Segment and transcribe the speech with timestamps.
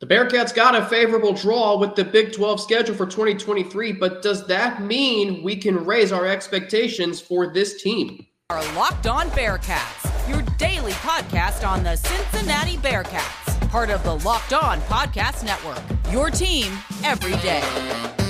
[0.00, 4.44] The Bearcats got a favorable draw with the Big 12 schedule for 2023, but does
[4.48, 8.26] that mean we can raise our expectations for this team?
[8.50, 14.52] Our Locked On Bearcats, your daily podcast on the Cincinnati Bearcats, part of the Locked
[14.52, 15.82] On Podcast Network.
[16.12, 18.23] Your team every day.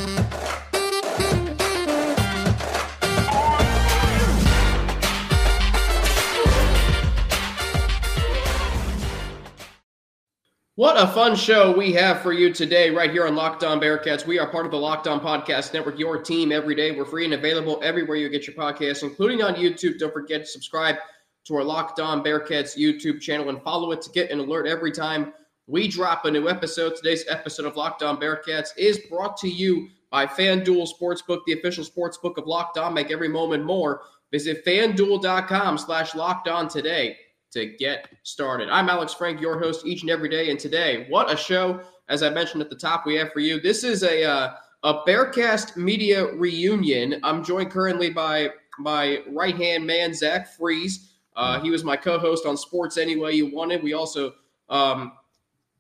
[10.77, 14.27] What a fun show we have for you today, right here on Locked On Bearcats.
[14.27, 16.91] We are part of the Locked On Podcast Network, your team every day.
[16.91, 20.01] We're free and available everywhere you get your podcasts, including on YouTube.
[20.01, 20.96] Don't forget to subscribe
[21.45, 24.91] to our Locked On Bearcats YouTube channel and follow it to get an alert every
[24.91, 25.32] time
[25.68, 26.96] we drop a new episode.
[26.96, 31.84] Today's episode of Locked On Bearcats is brought to you by FanDuel Sportsbook, the official
[31.84, 32.93] sportsbook of Locked On.
[32.93, 34.01] Make every moment more.
[34.32, 37.16] Visit fanduel.com slash locked on today
[37.55, 38.69] to get started.
[38.69, 40.51] I'm Alex Frank, your host each and every day.
[40.51, 43.61] And today, what a show, as I mentioned at the top, we have for you.
[43.61, 47.21] This is a, uh, a Bearcast media reunion.
[47.23, 51.13] I'm joined currently by my right hand man, Zach Fries.
[51.37, 53.85] Uh, he was my co host on Sports Any Way You Wanted.
[53.85, 54.35] We also
[54.68, 55.13] um,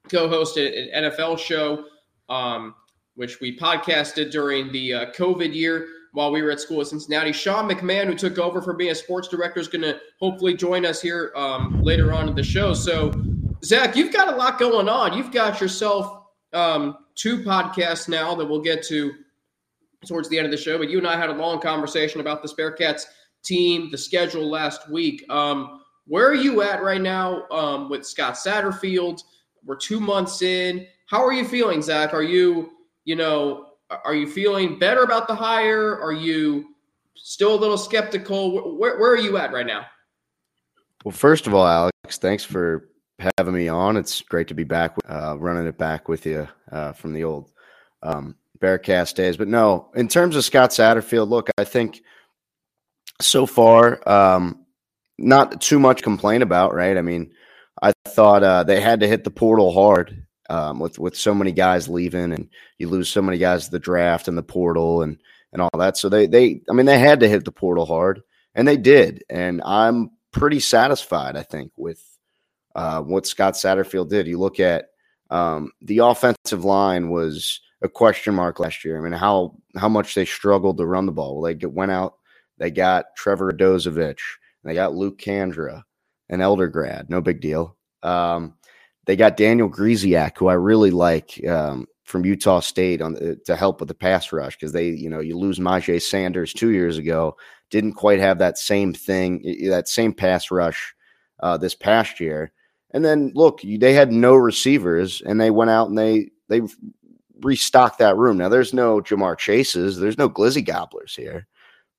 [0.08, 1.86] co hosted an NFL show,
[2.28, 2.76] um,
[3.16, 7.32] which we podcasted during the uh, COVID year while we were at school at Cincinnati.
[7.32, 10.86] Sean McMahon, who took over for being a sports director, is going to hopefully join
[10.86, 12.72] us here um, later on in the show.
[12.72, 13.12] So,
[13.64, 15.16] Zach, you've got a lot going on.
[15.16, 19.12] You've got yourself um, two podcasts now that we'll get to
[20.06, 20.78] towards the end of the show.
[20.78, 23.02] But you and I had a long conversation about the Bearcats
[23.42, 25.24] team, the schedule last week.
[25.30, 29.24] Um, where are you at right now um, with Scott Satterfield?
[29.64, 30.86] We're two months in.
[31.06, 32.14] How are you feeling, Zach?
[32.14, 32.70] Are you,
[33.04, 36.00] you know, are you feeling better about the hire?
[36.00, 36.74] Are you
[37.14, 38.76] still a little skeptical?
[38.78, 39.86] Where, where are you at right now?
[41.04, 42.88] Well, first of all, Alex, thanks for
[43.38, 43.96] having me on.
[43.96, 47.52] It's great to be back, uh, running it back with you uh, from the old
[48.02, 49.36] um, Bearcast days.
[49.36, 52.02] But no, in terms of Scott Satterfield, look, I think
[53.20, 54.64] so far, um,
[55.18, 56.96] not too much complaint about, right?
[56.96, 57.32] I mean,
[57.82, 61.52] I thought uh, they had to hit the portal hard um, with with so many
[61.52, 65.18] guys leaving, and you lose so many guys to the draft and the portal and
[65.52, 65.96] and all that.
[65.96, 68.22] So they they I mean they had to hit the portal hard,
[68.54, 69.24] and they did.
[69.28, 72.02] And I'm pretty satisfied, I think, with
[72.74, 74.26] uh, what Scott Satterfield did.
[74.26, 74.86] You look at
[75.30, 78.98] um, the offensive line was a question mark last year.
[78.98, 81.36] I mean, how how much they struggled to run the ball.
[81.36, 82.14] Well, they get, went out,
[82.58, 84.20] they got Trevor Dozovich,
[84.64, 85.82] they got Luke Kandra,
[86.28, 87.76] an elder grad, no big deal.
[88.02, 88.54] Um,
[89.06, 93.56] they got Daniel Grzesiak, who I really like um, from Utah State on the, to
[93.56, 96.98] help with the pass rush because they, you know, you lose Myjai Sanders two years
[96.98, 97.36] ago,
[97.70, 100.94] didn't quite have that same thing, that same pass rush
[101.40, 102.52] uh, this past year.
[102.92, 106.62] And then look, they had no receivers, and they went out and they they
[107.40, 108.38] restocked that room.
[108.38, 111.46] Now there's no Ja'Marr Chases, there's no Glizzy Gobblers here,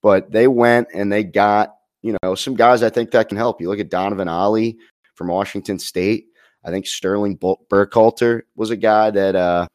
[0.02, 3.60] but they went and they got you know some guys I think that can help.
[3.60, 4.78] You look at Donovan Ollie
[5.16, 6.28] from Washington State.
[6.66, 9.68] I think Sterling Burkhalter was a guy that, uh,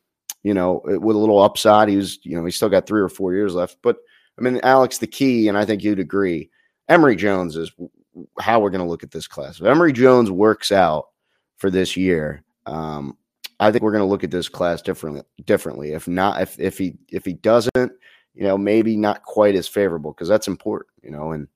[0.43, 1.89] you know, with a little upside.
[1.89, 3.77] He was, you know, he still got three or four years left.
[3.83, 3.97] But
[4.39, 6.51] I mean, Alex, the key, and I think you'd agree,
[6.89, 7.71] Emory Jones is
[8.41, 9.61] how we're going to look at this class.
[9.61, 11.07] If Emory Jones works out
[11.59, 13.17] for this year, um,
[13.61, 15.23] I think we're going to look at this class differently.
[15.45, 17.93] Differently, if not, if if he if he doesn't,
[18.35, 21.47] you know, maybe not quite as favorable because that's important, you know, and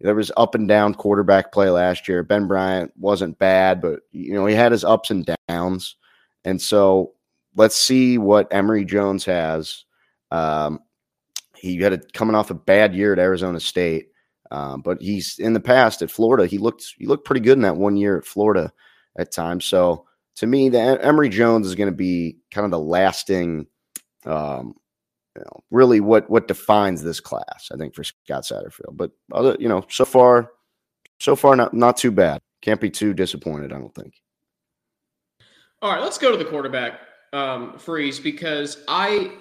[0.00, 2.22] there was up and down quarterback play last year.
[2.22, 5.96] Ben Bryant wasn't bad, but you know he had his ups and downs,
[6.44, 7.12] and so
[7.56, 9.84] let's see what Emory Jones has.
[10.30, 10.80] Um,
[11.56, 14.08] he had a, coming off a bad year at Arizona State,
[14.50, 16.46] um, but he's in the past at Florida.
[16.46, 18.72] He looked he looked pretty good in that one year at Florida
[19.18, 19.64] at times.
[19.64, 23.66] So to me, the Emory Jones is going to be kind of the lasting
[24.24, 24.76] um,
[25.38, 27.70] you know, really what what defines this class.
[27.72, 30.50] I think for Scott Satterfield, but other, you know, so far,
[31.20, 32.40] so far not not too bad.
[32.60, 33.72] Can't be too disappointed.
[33.72, 34.14] I don't think.
[35.80, 37.00] All right, let's go to the quarterback
[37.32, 39.32] um, Fries because I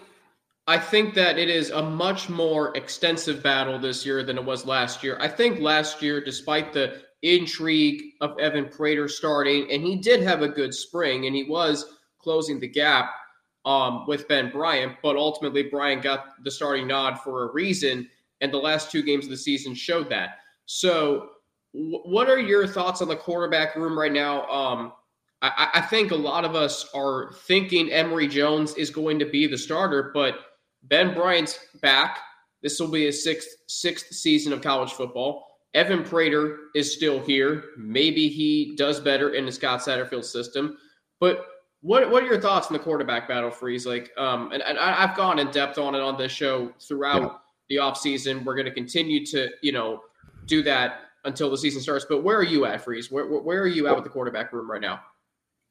[0.68, 4.66] I think that it is a much more extensive battle this year than it was
[4.68, 5.18] last year.
[5.19, 10.44] I think last year, despite the intrigue of Evan Prater starting, and he did have
[10.44, 13.16] a good spring, and he was closing the gap
[13.65, 18.09] um, with Ben Bryant, but ultimately Bryant got the starting nod for a reason,
[18.42, 20.39] and the last two games of the season showed that.
[20.65, 21.30] So,
[21.74, 24.48] w- what are your thoughts on the quarterback room right now?
[24.48, 24.94] Um,
[25.42, 29.48] I-, I think a lot of us are thinking Emory Jones is going to be
[29.48, 30.36] the starter, but
[30.83, 32.19] Ben Bryant's back.
[32.63, 35.45] This will be his sixth sixth season of college football.
[35.74, 37.65] Evan Prater is still here.
[37.77, 40.77] Maybe he does better in the Scott Satterfield system,
[41.19, 41.45] but
[41.81, 43.85] what what are your thoughts on the quarterback battle Fries?
[43.85, 47.21] Like, um, and, and I, have gone in depth on it on this show throughout
[47.21, 47.29] yeah.
[47.69, 48.44] the offseason.
[48.44, 50.01] We're going to continue to, you know,
[50.45, 52.06] do that until the season starts.
[52.07, 53.12] But where are you at, Fries?
[53.12, 55.01] Where, where are you at with the quarterback room right now?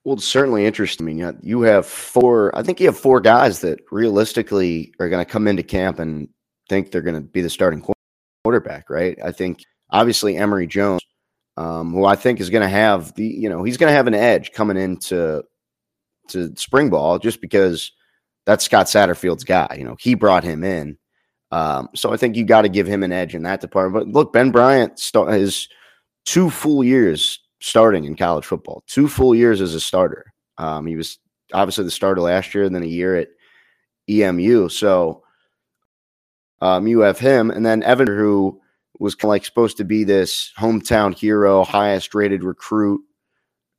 [0.05, 1.07] Well, it's certainly interesting.
[1.25, 2.57] I mean, you have four.
[2.57, 6.29] I think you have four guys that realistically are going to come into camp and
[6.69, 7.85] think they're going to be the starting
[8.45, 9.19] quarterback, right?
[9.25, 11.03] I think obviously Emory Jones,
[11.57, 14.07] um, who I think is going to have the, you know, he's going to have
[14.07, 15.43] an edge coming into
[16.29, 17.93] to spring ball just because
[18.45, 19.77] that's Scott Satterfield's guy.
[19.79, 20.99] You know, he brought him in.
[21.53, 24.13] Um, so I think you got to give him an edge in that department.
[24.13, 25.69] But look, Ben Bryant st- has
[26.25, 30.33] two full years starting in college football, two full years as a starter.
[30.59, 31.19] Um, he was
[31.53, 33.29] obviously the starter last year and then a year at
[34.09, 34.69] EMU.
[34.69, 35.23] So
[36.61, 38.61] um, you have him, and then Evan, who
[38.99, 43.03] was kind of like supposed to be this hometown hero, highest rated recruit.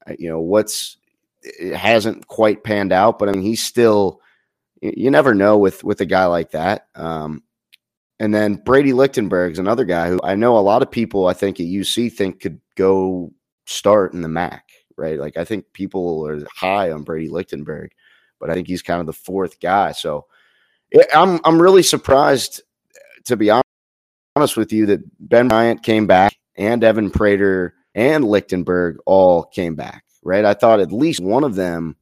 [0.08, 0.98] Uh, you know, what's
[1.42, 4.22] it hasn't quite panned out, but I mean, he's still.
[4.80, 6.88] You never know with with a guy like that.
[6.94, 7.42] Um,
[8.20, 11.60] and then Brady Lichtenberg's another guy who I know a lot of people I think
[11.60, 13.32] at UC think could go
[13.66, 14.64] start in the MAC,
[14.98, 15.20] right?
[15.20, 17.92] Like I think people are high on Brady Lichtenberg,
[18.40, 19.92] but I think he's kind of the fourth guy.
[19.92, 20.26] So
[21.14, 22.62] I'm I'm really surprised
[23.26, 23.52] to be
[24.36, 29.76] honest with you that Ben Bryant came back and Evan Prater and Lichtenberg all came
[29.76, 30.44] back right?
[30.44, 31.96] I thought at least one of them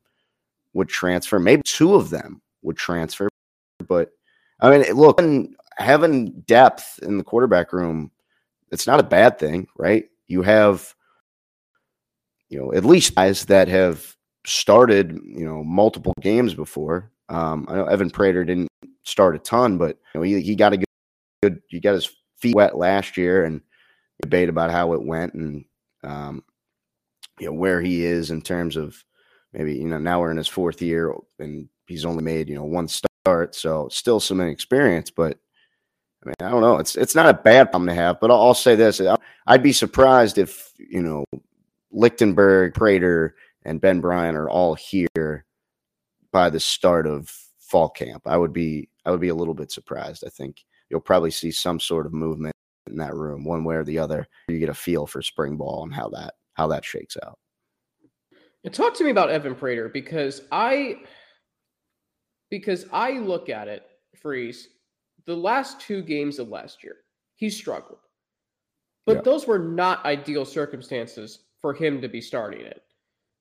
[0.74, 3.30] would transfer, maybe two of them would transfer.
[3.88, 4.12] But
[4.60, 5.22] I mean, look,
[5.78, 8.12] having depth in the quarterback room,
[8.72, 10.06] it's not a bad thing, right?
[10.28, 10.94] You have,
[12.50, 17.12] you know, at least guys that have started, you know, multiple games before.
[17.30, 18.70] Um, I know Evan Prater didn't
[19.04, 20.86] start a ton, but you know, he, he got a good,
[21.44, 23.62] good, he got his feet wet last year and
[24.22, 25.36] debate about how it went.
[25.36, 25.66] And
[26.04, 26.44] um,
[27.40, 29.04] you know where he is in terms of
[29.54, 32.64] maybe you know now we're in his fourth year and he's only made you know
[32.64, 35.12] one start, so still some inexperience.
[35.12, 35.38] But
[36.24, 36.78] I mean, I don't know.
[36.78, 38.20] It's it's not a bad problem to have.
[38.20, 39.02] But I'll, I'll say this:
[39.48, 41.26] I'd be surprised if you know
[41.92, 45.46] Lichtenberg, Prater, and Ben Bryant are all here
[46.32, 47.30] by the start of
[47.60, 48.24] fall camp.
[48.26, 50.24] I would be I would be a little bit surprised.
[50.26, 52.54] I think you'll probably see some sort of movement
[52.88, 54.28] in that room, one way or the other.
[54.48, 57.38] You get a feel for spring ball and how that how that shakes out.
[58.64, 60.98] And talk to me about Evan Prater because I
[62.50, 63.84] because I look at it,
[64.16, 64.68] Fries,
[65.26, 66.98] the last two games of last year,
[67.36, 68.00] he struggled.
[69.06, 69.22] But yeah.
[69.22, 72.82] those were not ideal circumstances for him to be starting it.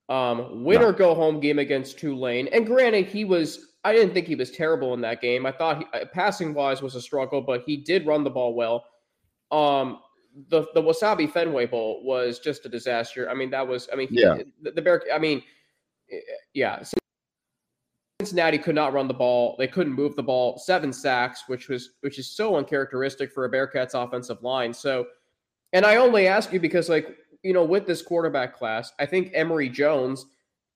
[0.08, 0.88] Um, win no.
[0.88, 2.49] or go home game against Tulane.
[2.49, 5.46] And granted, he was, I didn't think he was terrible in that game.
[5.46, 8.84] I thought he, passing wise was a struggle, but he did run the ball well.
[9.50, 10.00] Um,
[10.48, 13.31] the the Wasabi Fenway Bowl was just a disaster.
[13.31, 14.38] I mean, that was I mean, yeah.
[14.62, 15.02] the, the Bear.
[15.12, 15.42] I mean,
[16.10, 16.19] eh,
[16.52, 16.82] yeah.
[18.20, 19.54] Cincinnati could not run the ball.
[19.58, 20.58] They couldn't move the ball.
[20.58, 24.72] Seven sacks, which was which is so uncharacteristic for a Bearcats offensive line.
[24.72, 25.06] So,
[25.72, 29.31] and I only ask you because, like, you know, with this quarterback class, I think
[29.34, 30.26] Emory Jones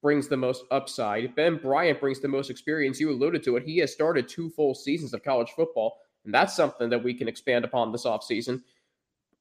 [0.03, 1.35] brings the most upside.
[1.35, 3.01] Ben Bryant brings the most experience.
[3.01, 3.65] You alluded to it.
[3.65, 7.29] He has started two full seasons of college football, and that's something that we can
[7.29, 8.63] expand upon this offseason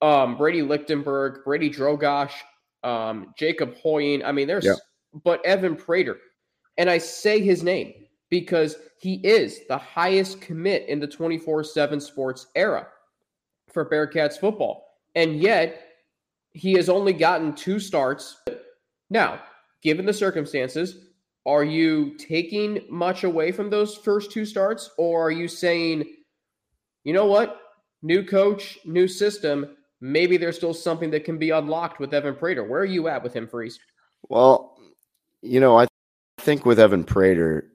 [0.02, 2.34] um, Brady Lichtenberg, Brady Drogosh,
[2.84, 4.24] um, Jacob Hoying.
[4.24, 4.76] I mean, there's, yeah.
[5.24, 6.18] but Evan Prater.
[6.78, 7.94] And I say his name
[8.30, 12.88] because he is the highest commit in the 24 7 sports era
[13.72, 14.86] for Bearcats football.
[15.16, 15.84] And yet,
[16.52, 18.42] he has only gotten two starts.
[19.10, 19.42] Now,
[19.82, 21.06] given the circumstances,
[21.46, 24.90] are you taking much away from those first two starts?
[24.98, 26.04] Or are you saying,
[27.04, 27.62] you know what?
[28.02, 32.64] New coach, new system maybe there's still something that can be unlocked with Evan Prater.
[32.64, 33.80] Where are you at with him, Fries?
[34.30, 34.78] Well,
[35.42, 35.88] you know, I
[36.40, 37.72] think with Evan Prater,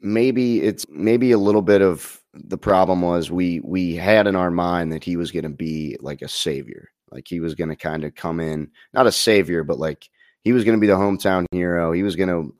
[0.00, 4.50] maybe it's maybe a little bit of the problem was we we had in our
[4.50, 7.76] mind that he was going to be like a savior, like he was going to
[7.76, 10.08] kind of come in, not a savior, but like
[10.42, 11.92] he was going to be the hometown hero.
[11.92, 12.54] He was going to,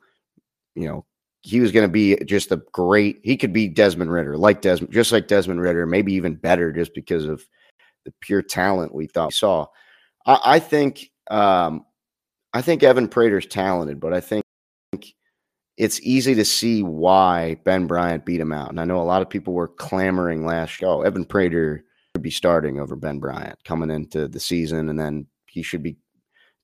[0.75, 1.05] you know,
[1.41, 3.19] he was going to be just a great.
[3.23, 6.93] He could be Desmond Ridder, like Desmond, just like Desmond Ridder, maybe even better, just
[6.93, 7.45] because of
[8.07, 9.65] the pure talent we thought we saw.
[10.25, 11.85] I, I think um,
[12.53, 14.43] I think Evan Prater's talented, but I think
[15.75, 18.69] it's easy to see why Ben Bryant beat him out.
[18.69, 21.01] And I know a lot of people were clamoring last show.
[21.01, 21.83] Evan Prater
[22.15, 25.97] should be starting over Ben Bryant coming into the season, and then he should be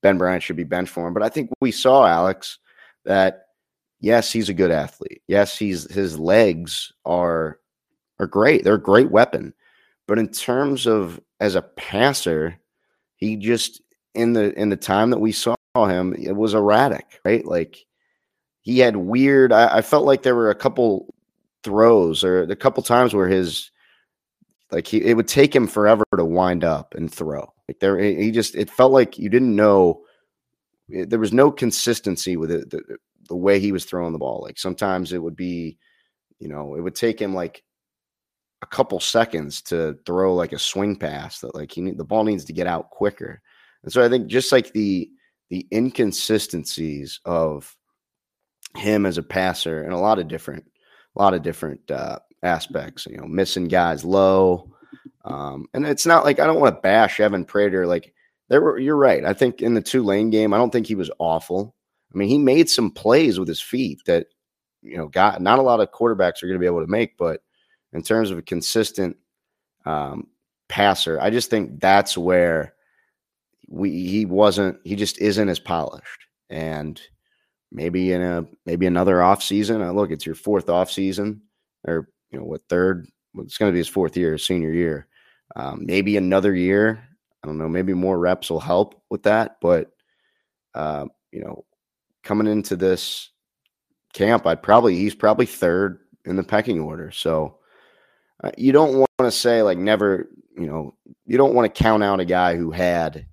[0.02, 1.14] Ben Bryant should be bench for him.
[1.14, 2.58] But I think we saw Alex
[3.04, 3.48] that
[4.00, 5.22] yes, he's a good athlete.
[5.28, 7.60] Yes, he's his legs are
[8.18, 8.64] are great.
[8.64, 9.54] They're a great weapon.
[10.08, 12.58] But in terms of as a passer,
[13.18, 13.82] he just
[14.16, 17.46] in the in the time that we saw him, it was erratic, right?
[17.46, 17.86] Like
[18.62, 19.52] he had weird.
[19.52, 21.14] I, I felt like there were a couple
[21.62, 23.72] throws or a couple times where his
[24.72, 27.54] like he it would take him forever to wind up and throw.
[27.68, 30.04] Like there, he just it felt like you didn't know.
[30.88, 32.70] It, there was no consistency with it.
[32.70, 32.98] The,
[33.28, 34.42] the way he was throwing the ball.
[34.42, 35.78] Like sometimes it would be,
[36.40, 37.64] you know, it would take him like
[38.64, 42.24] a couple seconds to throw like a swing pass that like he need, the ball
[42.24, 43.42] needs to get out quicker.
[43.84, 45.10] And so I think just like the
[45.50, 47.76] the inconsistencies of
[48.78, 50.64] him as a passer and a lot of different
[51.16, 54.72] a lot of different uh, aspects, you know, missing guys low.
[55.26, 57.86] Um, and it's not like I don't want to bash Evan Prater.
[57.86, 58.14] Like
[58.48, 59.26] there were, you're right.
[59.26, 61.76] I think in the Tulane game, I don't think he was awful.
[62.14, 64.28] I mean, he made some plays with his feet that,
[64.82, 67.18] you know, got not a lot of quarterbacks are going to be able to make,
[67.18, 67.42] but
[67.94, 69.16] in terms of a consistent
[69.86, 70.28] um,
[70.68, 72.74] passer, I just think that's where
[73.68, 76.28] we he wasn't he just isn't as polished.
[76.50, 77.02] And
[77.74, 79.82] maybe in a maybe another off season.
[79.82, 81.42] Uh, look, it's your fourth off season,
[81.86, 83.08] or you know what third?
[83.40, 85.08] It's going to be his fourth year, senior year.
[85.56, 87.04] Um, maybe another year.
[87.44, 87.68] I don't know.
[87.68, 89.58] Maybe more reps will help with that.
[89.60, 89.92] But
[90.76, 91.66] uh, you know,
[92.24, 93.32] coming into this
[94.14, 97.12] camp, I'd probably he's probably third in the pecking order.
[97.12, 97.58] So
[98.42, 100.30] uh, you don't want to say like never.
[100.56, 103.26] You know, you don't want to count out a guy who had,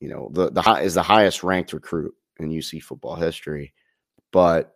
[0.00, 3.72] you know, the the high, is the highest ranked recruit in UC football history.
[4.32, 4.74] But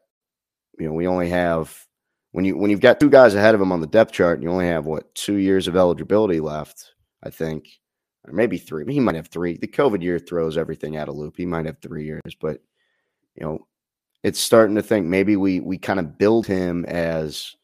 [0.79, 1.87] you know, we only have
[2.33, 4.43] when you when you've got two guys ahead of him on the depth chart, and
[4.43, 7.69] you only have what two years of eligibility left, I think,
[8.27, 8.85] or maybe three.
[8.93, 9.57] He might have three.
[9.57, 11.37] The COVID year throws everything out of loop.
[11.37, 12.61] He might have three years, but
[13.35, 13.67] you know,
[14.23, 17.55] it's starting to think maybe we we kind of build him as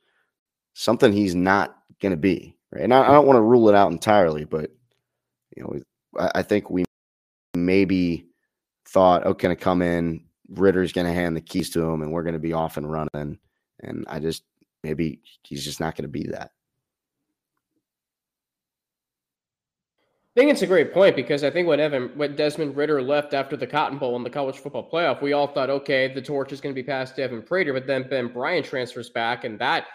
[0.75, 2.57] something he's not going to be.
[2.73, 4.71] Right, and I, I don't want to rule it out entirely, but
[5.57, 5.81] you know,
[6.19, 6.85] I, I think we
[7.55, 8.27] maybe
[8.87, 12.13] thought, oh, going to come in, Ridder's going to hand the keys to him, and
[12.13, 13.39] we're going to be off and running.
[13.81, 14.45] And I just
[14.83, 16.53] maybe he's just not going to be that.
[20.37, 23.35] I think it's a great point because I think when Evan, when Desmond Ridder left
[23.35, 26.53] after the Cotton Bowl in the college football playoff, we all thought, okay, the torch
[26.53, 29.59] is going to be passed to Evan Prater, but then Ben Bryant transfers back, and
[29.59, 29.87] that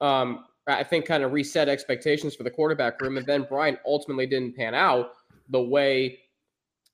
[0.00, 3.16] um, I think kind of reset expectations for the quarterback room.
[3.16, 5.12] And then Bryant ultimately didn't pan out
[5.50, 6.20] the way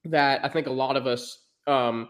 [0.05, 2.09] that I think a lot of us um,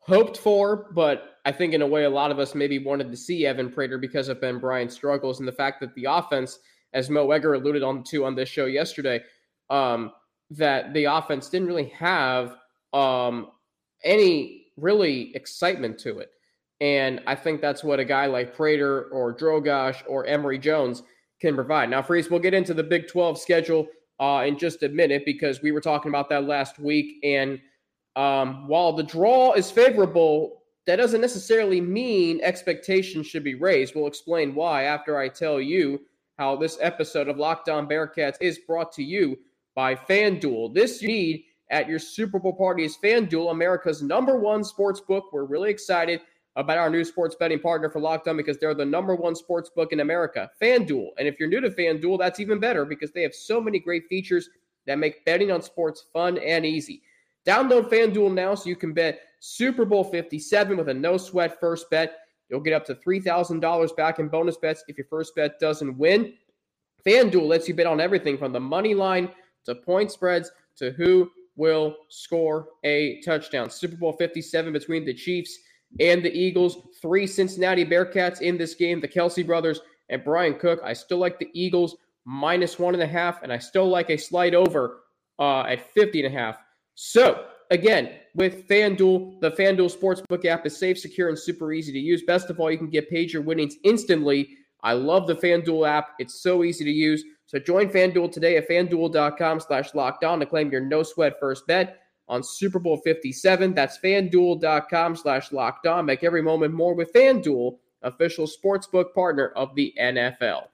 [0.00, 3.16] hoped for, but I think in a way a lot of us maybe wanted to
[3.16, 6.58] see Evan Prater because of Ben Bryant's struggles and the fact that the offense,
[6.94, 9.22] as Mo Egger alluded on to on this show yesterday,
[9.70, 10.12] um,
[10.50, 12.56] that the offense didn't really have
[12.92, 13.48] um,
[14.02, 16.30] any really excitement to it.
[16.80, 21.02] And I think that's what a guy like Prater or Drogosh or Emory Jones
[21.40, 21.90] can provide.
[21.90, 23.88] Now, Fries, we'll get into the Big 12 schedule
[24.20, 27.16] uh, in just a minute because we were talking about that last week.
[27.24, 27.60] And
[28.16, 33.94] um, while the draw is favorable, that doesn't necessarily mean expectations should be raised.
[33.94, 36.00] We'll explain why after I tell you
[36.38, 39.36] how this episode of Locked On Bearcats is brought to you
[39.74, 40.74] by FanDuel.
[40.74, 45.26] This you need at your Super Bowl party is FanDuel, America's number one sports book.
[45.32, 46.20] We're really excited
[46.58, 49.70] about our new sports betting partner for Locked On because they're the number one sports
[49.70, 51.10] book in America, FanDuel.
[51.16, 54.08] And if you're new to FanDuel, that's even better because they have so many great
[54.08, 54.50] features
[54.84, 57.02] that make betting on sports fun and easy.
[57.46, 61.88] Download FanDuel now so you can bet Super Bowl 57 with a no sweat first
[61.90, 62.18] bet.
[62.48, 66.34] You'll get up to $3,000 back in bonus bets if your first bet doesn't win.
[67.06, 69.30] FanDuel lets you bet on everything from the money line
[69.64, 73.70] to point spreads to who will score a touchdown.
[73.70, 75.56] Super Bowl 57 between the Chiefs
[76.00, 76.78] and the Eagles.
[77.00, 80.80] Three Cincinnati Bearcats in this game, the Kelce brothers and Bryan Cook.
[80.84, 84.16] I still like the Eagles minus one and a half, and I still like a
[84.16, 85.00] slight over
[85.38, 86.56] uh, at 50 and a half.
[86.94, 91.98] So, again, with FanDuel, the FanDuel Sportsbook app is safe, secure, and super easy to
[91.98, 92.22] use.
[92.26, 94.48] Best of all, you can get paid your winnings instantly.
[94.82, 96.10] I love the FanDuel app.
[96.18, 97.24] It's so easy to use.
[97.46, 101.66] So join FanDuel today at fanduel.com slash locked on to claim your no sweat first
[101.66, 103.74] bet on Super Bowl 57.
[103.74, 106.06] That's fanduel.com slash locked on.
[106.06, 110.64] Make every moment more with FanDuel, official sportsbook partner of the NFL.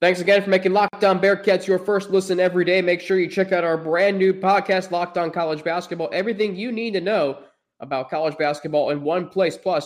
[0.00, 2.82] Thanks again for making Locked On Bearcats your first listen every day.
[2.82, 6.10] Make sure you check out our brand new podcast, Locked On College Basketball.
[6.12, 7.38] Everything you need to know
[7.78, 9.56] about college basketball in one place.
[9.56, 9.84] Plus,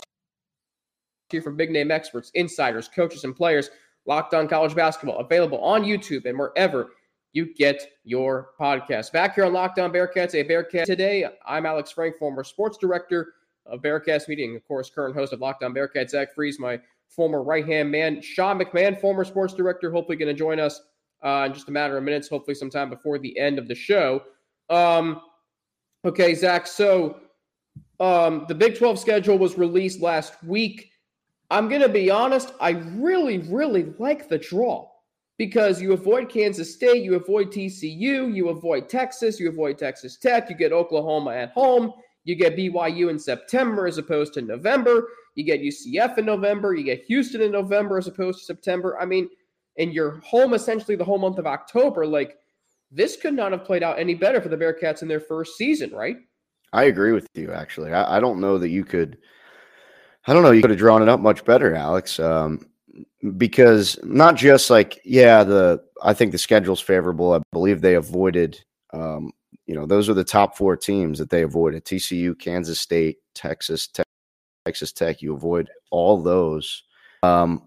[1.29, 3.69] hear from big name experts, insiders, coaches, and players.
[4.07, 6.91] Locked On College Basketball available on YouTube and wherever
[7.33, 9.11] you get your podcast.
[9.11, 11.25] Back here on Lockdown Bearcast, a Bearcat today.
[11.45, 13.33] I'm Alex Frank, former sports director
[13.65, 16.09] of Bearcats and of course, current host of Locked On Bearcats.
[16.09, 16.79] Zach Fries, my
[17.09, 18.21] former right hand man.
[18.21, 20.81] Sean McMahon, former sports director, hopefully going to join us
[21.23, 24.23] uh, in just a matter of minutes, hopefully sometime before the end of the show.
[24.69, 25.21] Um,
[26.05, 26.67] okay, Zach.
[26.67, 27.19] So
[27.99, 30.91] Um, the Big 12 schedule was released last week.
[31.49, 34.87] I'm going to be honest, I really, really like the draw
[35.37, 40.49] because you avoid Kansas State, you avoid TCU, you avoid Texas, you avoid Texas Tech,
[40.49, 45.43] you get Oklahoma at home, you get BYU in September as opposed to November, you
[45.43, 48.99] get UCF in November, you get Houston in November as opposed to September.
[48.99, 49.29] I mean,
[49.77, 52.05] and you're home essentially the whole month of October.
[52.05, 52.37] Like,
[52.91, 55.91] this could not have played out any better for the Bearcats in their first season,
[55.91, 56.17] right?
[56.73, 57.93] I agree with you, actually.
[57.93, 59.17] I, I don't know that you could.
[60.25, 60.51] I don't know.
[60.51, 62.19] You could have drawn it up much better, Alex.
[62.19, 62.67] Um,
[63.37, 67.33] because not just like, yeah, the I think the schedule's favorable.
[67.33, 68.59] I believe they avoided,
[68.93, 69.31] um,
[69.65, 73.87] you know, those are the top four teams that they avoided: TCU, Kansas State, Texas,
[73.87, 74.05] Tech,
[74.65, 75.21] Texas Tech.
[75.21, 76.83] You avoid all those,
[77.23, 77.63] um,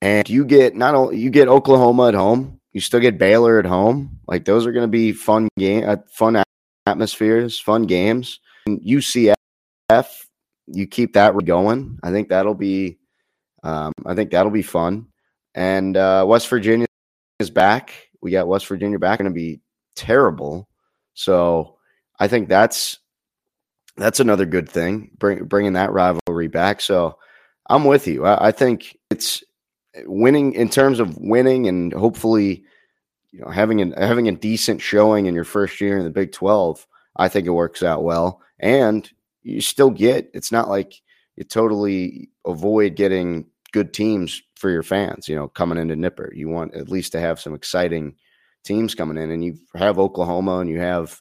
[0.00, 3.66] and you get not only you get Oklahoma at home, you still get Baylor at
[3.66, 4.18] home.
[4.26, 6.42] Like those are going to be fun game, uh, fun
[6.86, 8.40] atmospheres, fun games.
[8.66, 9.34] And UCF,
[10.66, 11.98] you keep that going.
[12.02, 12.98] I think that'll be,
[13.62, 15.06] um, I think that'll be fun.
[15.54, 16.86] And uh, West Virginia
[17.38, 17.92] is back.
[18.20, 19.18] We got West Virginia back.
[19.18, 19.60] Going to be
[19.94, 20.68] terrible.
[21.14, 21.76] So
[22.18, 22.98] I think that's
[23.96, 25.10] that's another good thing.
[25.18, 26.80] Bring, bringing that rivalry back.
[26.80, 27.18] So
[27.68, 28.24] I'm with you.
[28.24, 29.44] I, I think it's
[30.04, 32.64] winning in terms of winning and hopefully
[33.30, 36.32] you know having an having a decent showing in your first year in the Big
[36.32, 38.40] 12, I think it works out well.
[38.58, 39.08] And
[39.42, 40.94] you still get it's not like
[41.36, 46.36] you totally avoid getting good teams for your fans, you know, coming into Nippert.
[46.36, 48.14] You want at least to have some exciting
[48.64, 51.20] teams coming in and you have Oklahoma and you have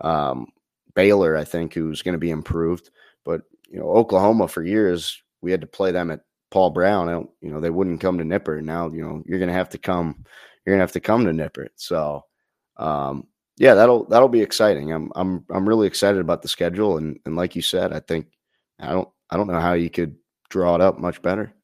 [0.00, 0.46] um,
[0.94, 2.90] Baylor, I think, who's going to be improved.
[3.24, 7.08] But you know, Oklahoma for years we had to play them at Paul Brown.
[7.08, 8.62] I don't, you know, they wouldn't come to Nippert.
[8.62, 10.24] Now, you know, you're going to have to come
[10.68, 11.70] you're gonna have to come to Nippert.
[11.76, 12.26] So,
[12.76, 13.26] um,
[13.56, 14.92] yeah, that'll that'll be exciting.
[14.92, 18.26] I'm I'm I'm really excited about the schedule, and and like you said, I think
[18.78, 20.16] I don't I don't know how you could
[20.50, 21.54] draw it up much better.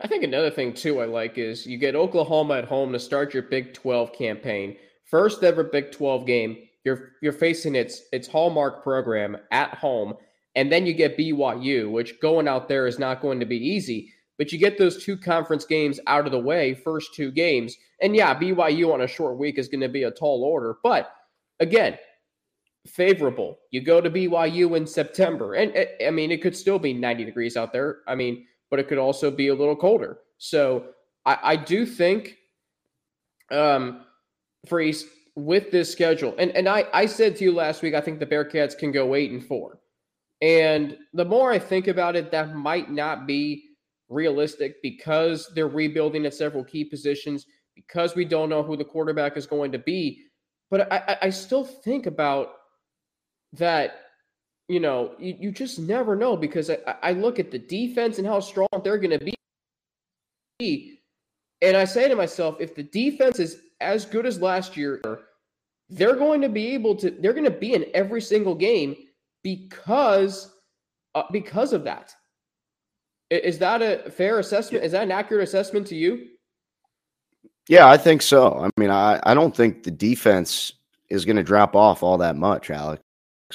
[0.00, 3.32] I think another thing too I like is you get Oklahoma at home to start
[3.32, 4.76] your Big 12 campaign.
[5.04, 6.58] First ever Big 12 game.
[6.84, 10.14] You're you're facing its its hallmark program at home,
[10.54, 14.12] and then you get BYU, which going out there is not going to be easy
[14.38, 17.76] but you get those two conference games out of the way, first two games.
[18.02, 20.76] And yeah, BYU on a short week is going to be a tall order.
[20.82, 21.12] But
[21.60, 21.98] again,
[22.86, 23.58] favorable.
[23.70, 25.54] You go to BYU in September.
[25.54, 27.98] And eh, I mean, it could still be 90 degrees out there.
[28.06, 30.18] I mean, but it could also be a little colder.
[30.38, 30.88] So
[31.24, 32.36] I, I do think
[33.50, 34.02] um
[34.68, 35.04] Fries
[35.36, 38.26] with this schedule, and, and I, I said to you last week, I think the
[38.26, 39.78] Bearcats can go eight and four.
[40.40, 43.64] And the more I think about it, that might not be
[44.08, 49.36] realistic because they're rebuilding at several key positions, because we don't know who the quarterback
[49.36, 50.22] is going to be.
[50.70, 52.54] But I, I still think about
[53.52, 54.05] that,
[54.68, 58.26] you know, you, you just never know because I, I look at the defense and
[58.26, 59.32] how strong they're going to
[60.58, 60.98] be.
[61.62, 65.00] And I say to myself, if the defense is as good as last year,
[65.88, 68.96] they're going to be able to, they're going to be in every single game
[69.42, 70.52] because,
[71.14, 72.14] uh, because of that.
[73.30, 74.84] Is that a fair assessment?
[74.84, 76.28] Is that an accurate assessment to you?
[77.68, 78.58] Yeah, I think so.
[78.58, 80.72] I mean, I, I don't think the defense
[81.08, 83.02] is going to drop off all that much, Alex.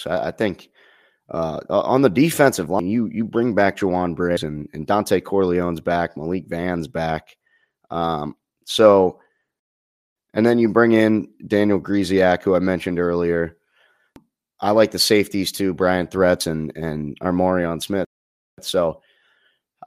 [0.05, 0.70] I, I think
[1.31, 5.79] uh, on the defensive line, you you bring back Jowon Briggs and, and Dontay Corleone's
[5.79, 7.37] back, Malik Vann's back.
[7.89, 9.19] Um, so,
[10.33, 13.57] and then you bring in Daniel Grzesiak, who I mentioned earlier.
[14.59, 18.05] I like the safeties too, Bryon Threats and and Armorion Smith.
[18.59, 19.01] So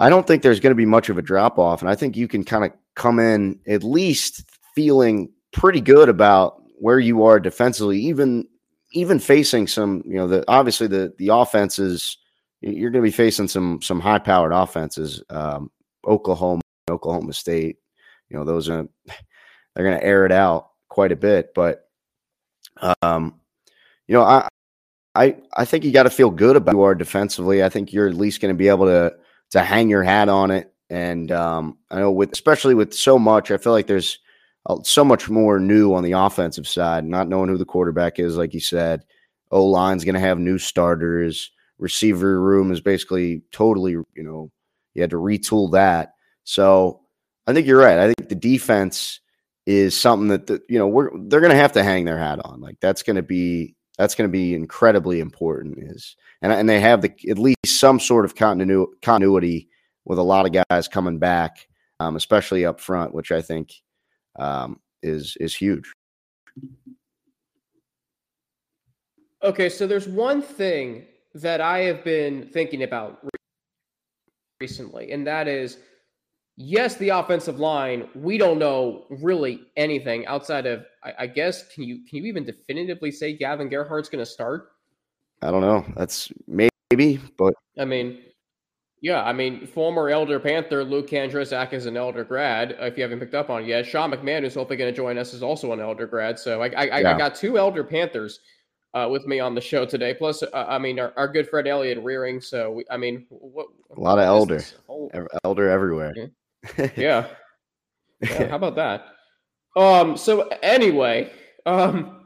[0.01, 1.83] I don't think there's going to be much of a drop off.
[1.83, 6.63] And I think you can kind of come in at least feeling pretty good about
[6.79, 8.49] where you are defensively, even
[8.95, 12.19] even facing some, you know, the obviously the the offenses
[12.61, 15.23] you're going to be facing some some high powered offenses.
[15.29, 15.71] Um,
[16.07, 17.77] Oklahoma, Oklahoma State,
[18.31, 18.87] you know, those are
[19.75, 21.53] they're going to air it out quite a bit.
[21.55, 21.89] But
[23.03, 23.41] um,
[24.07, 24.49] you know, I
[25.15, 27.63] I I think you got to feel good about you are defensively.
[27.63, 29.15] I think you're at least going to be able to
[29.51, 30.73] to hang your hat on it.
[30.91, 34.19] And um, I know with especially with so much, I feel like there's
[34.83, 37.05] so much more new on the offensive side.
[37.05, 39.05] Not knowing who the quarterback is, like you said,
[39.51, 41.51] O line's going to have new starters.
[41.79, 44.51] Receiver room is basically totally, you know,
[44.95, 46.15] you had to retool that.
[46.45, 47.01] So
[47.47, 47.99] I think you're right.
[47.99, 49.21] I think the defense
[49.67, 52.41] is something that the, you know we're they're going to have to hang their hat
[52.45, 52.61] on.
[52.61, 55.79] Like that's going to be that's going to be incredibly important.
[55.79, 59.69] Is and and they have the at least some sort of continu- continuity
[60.05, 61.67] with a lot of guys coming back,
[62.01, 63.73] um, especially up front, which I think
[64.37, 65.93] um, is is huge.
[69.43, 73.27] Okay, so there's one thing that I have been thinking about
[74.61, 75.79] recently, and that is
[76.57, 81.85] yes, the offensive line, we don't know really anything outside of I, I guess can
[81.85, 84.73] you can you even definitively say Gavin Gerhardt's gonna start?
[85.43, 85.85] I don't know.
[85.97, 88.21] That's maybe, but I mean,
[89.05, 92.75] yeah, I mean, former Elder Panther Luke Kandrzak is an Elder grad.
[92.81, 95.19] If you haven't picked up on it yet, Sean McMahon, who's hopefully going to join
[95.19, 96.39] us, is also an Elder grad.
[96.39, 97.15] So I, I, yeah.
[97.15, 98.41] I got two Elder Panthers
[98.95, 100.15] uh, with me on the show today.
[100.15, 102.41] Plus, uh, I mean, our, our, good friend Elliot rearing.
[102.41, 105.13] So we, I mean, what, a lot of Elder, whole...
[105.45, 106.15] Elder everywhere.
[106.17, 106.89] Yeah.
[106.97, 107.27] yeah.
[108.23, 108.49] yeah.
[108.49, 109.05] How about that?
[109.77, 110.17] Um.
[110.17, 111.31] So anyway,
[111.67, 112.25] um.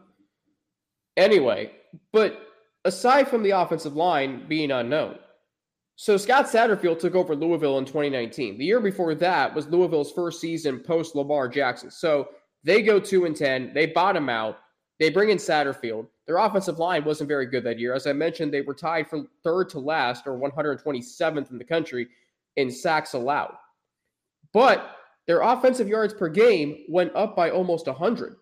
[1.17, 1.73] Anyway,
[2.13, 2.41] but
[2.85, 5.19] aside from the offensive line being unknown
[6.01, 8.57] so Scott Satterfield took over Louisville in 2019.
[8.57, 11.91] The year before that was Louisville's first season post Lamar Jackson.
[11.91, 12.29] So
[12.63, 14.61] they go 2 and 10, they bottom out,
[15.01, 16.07] they bring in Satterfield.
[16.29, 17.95] Their offensive line wasn't very good that year.
[17.95, 22.07] As I mentioned, they were tied for third to last or 127th in the country
[22.55, 23.57] in sacks allowed.
[24.53, 28.37] But their offensive yards per game went up by almost 100.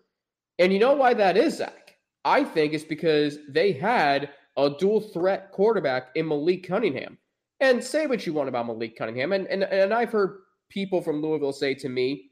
[0.59, 1.95] And you know why that is, Zach?
[2.23, 7.17] I think it's because they had a dual threat quarterback in Malik Cunningham.
[7.59, 9.33] And say what you want about Malik Cunningham.
[9.33, 10.39] And, and, and I've heard
[10.69, 12.29] people from Louisville say to me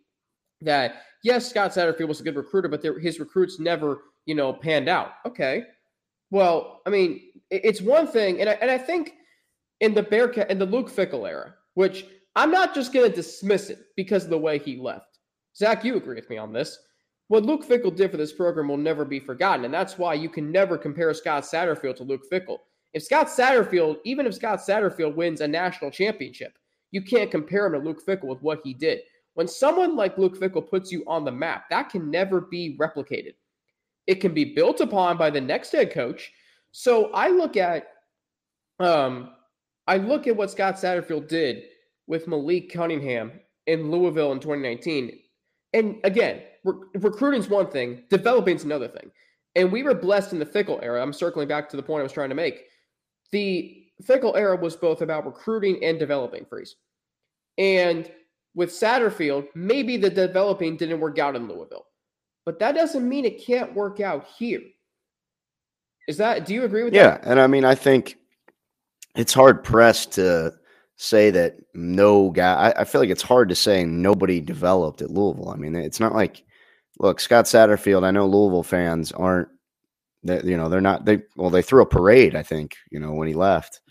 [0.62, 4.88] that, yes, Scott Satterfield was a good recruiter, but his recruits never, you know, panned
[4.88, 5.14] out.
[5.26, 5.64] Okay.
[6.32, 8.40] Well, I mean, it's one thing.
[8.42, 9.14] And I, and I think
[9.80, 13.70] in the Bearcat, in the Luke Fickell era, which I'm not just going to dismiss
[13.70, 15.20] it because of the way he left.
[15.56, 16.78] Zach, you agree with me on this.
[17.28, 19.66] What Luke Fickell did for this program will never be forgotten.
[19.66, 22.60] And that's why you can never compare Scott Satterfield to Luke Fickell.
[22.96, 26.58] If Scott Satterfield, even if Scott Satterfield wins a national championship,
[26.92, 29.02] you can't compare him to Luke Fickell with what he did.
[29.34, 33.34] When someone like Luke Fickell puts you on the map, that can never be replicated.
[34.08, 36.32] It can be built upon by the next head coach.
[36.72, 37.88] So I look at
[38.80, 39.32] um
[39.88, 41.64] I look at what Scott Satterfield did
[42.08, 43.34] with Malik Cunningham
[43.68, 45.20] in Louisville in 2019.
[45.74, 49.12] And again, rec- recruiting's one thing, developing's another thing.
[49.56, 51.02] And we were blessed in the Fickell era.
[51.02, 52.64] I'm circling back to the point I was trying to make
[53.32, 56.76] the Fickell era was both about recruiting and developing Fries.
[57.58, 58.12] And
[58.54, 61.86] with Satterfield, maybe the developing didn't work out in Louisville,
[62.46, 64.62] but that doesn't mean it can't work out here.
[66.08, 67.22] Is that, do you agree with yeah, that?
[67.24, 67.32] Yeah.
[67.32, 68.18] And I mean, I think
[69.16, 70.54] it's hard pressed to
[70.98, 75.10] say that no guy, I, I feel like it's hard to say nobody developed at
[75.10, 75.50] Louisville.
[75.50, 76.44] I mean, it's not like,
[77.00, 79.50] look, Scott Satterfield, I know Louisville fans aren't
[80.26, 83.14] they, you know, they're not they well they threw a parade, I think, you know,
[83.14, 83.82] when he left.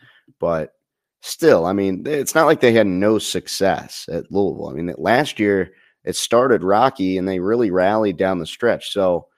[0.40, 0.72] But
[1.20, 4.68] still, I mean, it's not like they had no success at Louisville.
[4.68, 5.72] I mean, last year
[6.04, 8.92] it started rocky and they really rallied down the stretch.
[8.92, 9.28] So,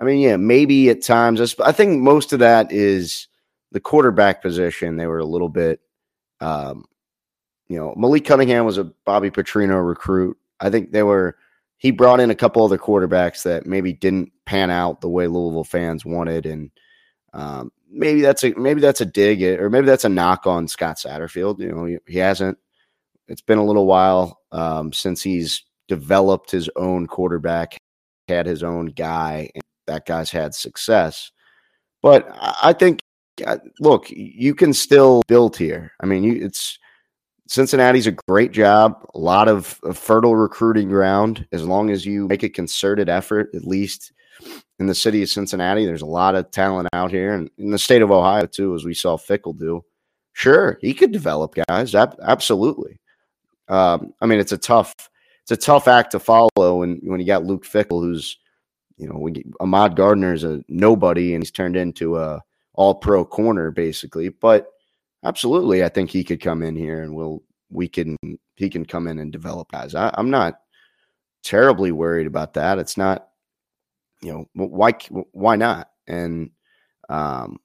[0.00, 3.28] I mean, yeah, maybe at times, I think most of that is
[3.72, 4.96] the quarterback position.
[4.96, 5.80] They were a little bit,
[6.40, 6.84] um,
[7.68, 10.38] you know, Malik Cunningham was a Bobby Petrino recruit.
[10.60, 11.36] I think they were
[11.78, 15.64] he brought in a couple other quarterbacks that maybe didn't pan out the way Louisville
[15.64, 16.70] fans wanted, and
[17.32, 20.96] um, maybe that's a maybe that's a dig, or maybe that's a knock on Scott
[20.96, 21.60] Satterfield.
[21.60, 22.58] You know, he, he hasn't.
[23.28, 27.76] It's been a little while um, since he's developed his own quarterback,
[28.28, 31.30] had his own guy, and that guy's had success.
[32.02, 33.00] But I think,
[33.46, 35.92] uh, look, you can still build here.
[36.00, 36.78] I mean, you, it's
[37.48, 41.46] Cincinnati's a great job, a lot of, of, fertile recruiting ground.
[41.52, 44.12] As long as you make a concerted effort, at least
[44.78, 47.78] in the city of Cincinnati, there's a lot of talent out here, and in the
[47.78, 49.84] state of Ohio too, as we saw Fickell do.
[50.32, 51.94] Sure, he could develop guys.
[51.94, 52.98] absolutely.
[53.68, 54.92] Um, I mean, it's a tough,
[55.42, 58.36] it's a tough act to follow when when you got Luke Fickell, who's,
[58.98, 59.28] you know,
[59.60, 62.42] Ahmad Gardner is a nobody, and he's turned into a
[62.74, 64.68] All Pro corner basically, but
[65.26, 68.16] absolutely, I think he could come in here and we'll we can
[68.54, 69.68] he can come in and develop.
[69.74, 70.60] I, I'm not
[71.42, 72.78] terribly worried about that.
[72.78, 73.28] It's not,
[74.22, 74.92] you know, why
[75.32, 75.90] why not?
[76.06, 76.50] And
[77.08, 77.58] um,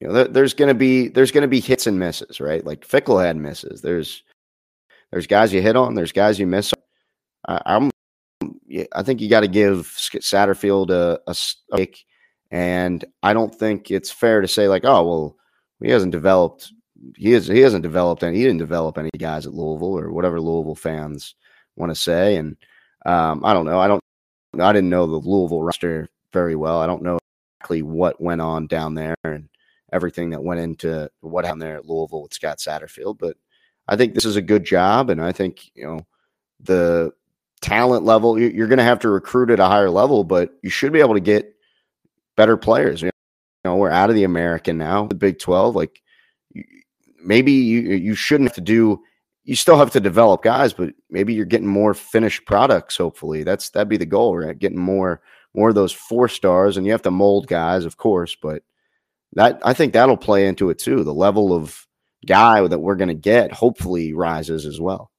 [0.00, 2.64] you know, there, there's gonna be there's gonna be hits and misses, right?
[2.64, 3.80] Like Fickell had misses.
[3.80, 4.22] There's
[5.10, 5.94] there's guys you hit on.
[5.94, 6.72] There's guys you miss.
[7.46, 7.90] I, I'm
[8.94, 11.34] I think you got to give Satterfield a, a,
[11.78, 11.88] a
[12.50, 15.36] and I don't think it's fair to say like, oh well,
[15.82, 16.72] he hasn't developed
[17.16, 20.40] he is he hasn't developed any he didn't develop any guys at Louisville or whatever
[20.40, 21.34] Louisville fans
[21.76, 22.36] want to say.
[22.36, 22.56] And
[23.06, 23.78] um, I don't know.
[23.78, 24.02] I don't
[24.58, 26.80] I didn't know the Louisville roster very well.
[26.80, 27.18] I don't know
[27.60, 29.48] exactly what went on down there and
[29.92, 33.18] everything that went into what happened there at Louisville with Scott Satterfield.
[33.18, 33.36] But
[33.86, 36.06] I think this is a good job, and I think you know
[36.60, 37.12] the
[37.60, 38.38] talent level.
[38.38, 41.14] You're going to have to recruit at a higher level, but you should be able
[41.14, 41.54] to get
[42.36, 43.02] better players.
[43.02, 43.10] You
[43.64, 45.74] know, we're out of the American now, the Big 12.
[45.74, 46.02] Like,
[47.22, 49.02] maybe you, you shouldn't have to do,
[49.44, 52.96] you still have to develop guys, but maybe you're getting more finished products.
[52.96, 54.58] Hopefully, that's that'd be the goal, right?
[54.58, 55.22] Getting more
[55.54, 58.62] more of those four stars, and you have to mold guys, of course, but
[59.32, 61.04] that I think that'll play into it too.
[61.04, 61.86] The level of
[62.26, 65.10] guy that we're going to get hopefully rises as well.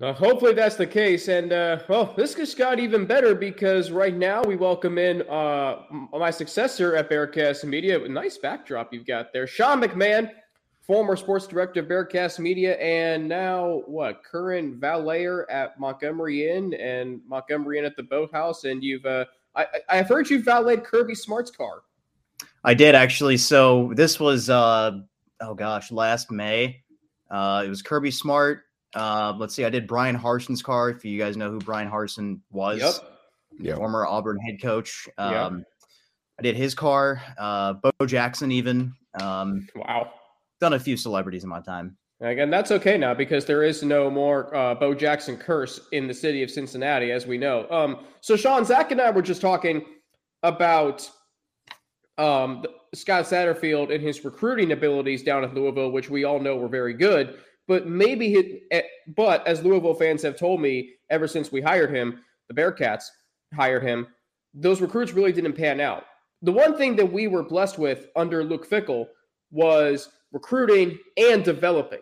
[0.00, 1.28] Uh, hopefully that's the case.
[1.28, 5.82] And uh, well, this just got even better because right now we welcome in uh,
[6.12, 7.98] my successor at Bearcast Media.
[8.08, 10.30] Nice backdrop you've got there, Sean McMahon,
[10.80, 14.24] former sports director of Bearcast Media, and now what?
[14.24, 18.64] Current valeter at Montgomery Inn and Montgomery Inn at the Boathouse.
[18.64, 21.82] And you've uh, I, I've heard you valeted Kirby Smart's car.
[22.64, 23.36] I did actually.
[23.36, 24.92] So this was uh
[25.40, 26.82] oh gosh, last May.
[27.30, 28.62] Uh, it was Kirby Smart.
[28.94, 30.90] Uh, let's see, I did Bryan Harsin's car.
[30.90, 32.94] If you guys know who Bryan Harsin was, Yep.
[33.58, 33.74] Yeah.
[33.76, 35.08] former Auburn head coach.
[35.18, 35.66] Um, Yep.
[36.38, 37.20] I did his car.
[37.38, 40.10] Uh, Bo Jackson, even um, Wow.
[40.60, 41.96] done a few celebrities in my time.
[42.22, 46.12] Again, that's okay now because there is no more uh, Bo Jackson curse in the
[46.14, 47.66] city of Cincinnati, as we know.
[47.70, 49.84] Um, so, Sean, Zach and I were just talking
[50.42, 51.08] about
[52.18, 56.68] um, Scott Satterfield and his recruiting abilities down at Louisville, which we all know were
[56.68, 57.38] very good.
[57.70, 58.82] But maybe, eh,
[59.14, 63.04] but as Louisville fans have told me ever since we hired him, the Bearcats
[63.54, 64.08] hired him,
[64.52, 66.06] those recruits really didn't pan out.
[66.42, 69.06] The one thing that we were blessed with under Luke Fickell
[69.52, 72.00] was recruiting and developing.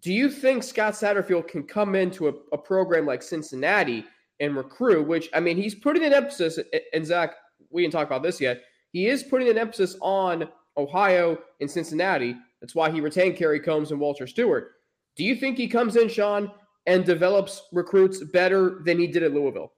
[0.00, 4.04] Do you think Scott Satterfield can come into a, a program like Cincinnati
[4.40, 5.06] and recruit?
[5.06, 6.58] Which I mean, he's putting an emphasis,
[6.92, 7.36] and Zach,
[7.70, 8.64] we didn't talk about this yet.
[8.90, 12.34] He is putting an emphasis on Ohio and Cincinnati.
[12.64, 14.76] That's why he retained Kerry Combs and Walter Stewart.
[15.16, 16.50] Do you think he comes in, Sean,
[16.86, 19.74] and develops recruits better than he did at Louisville?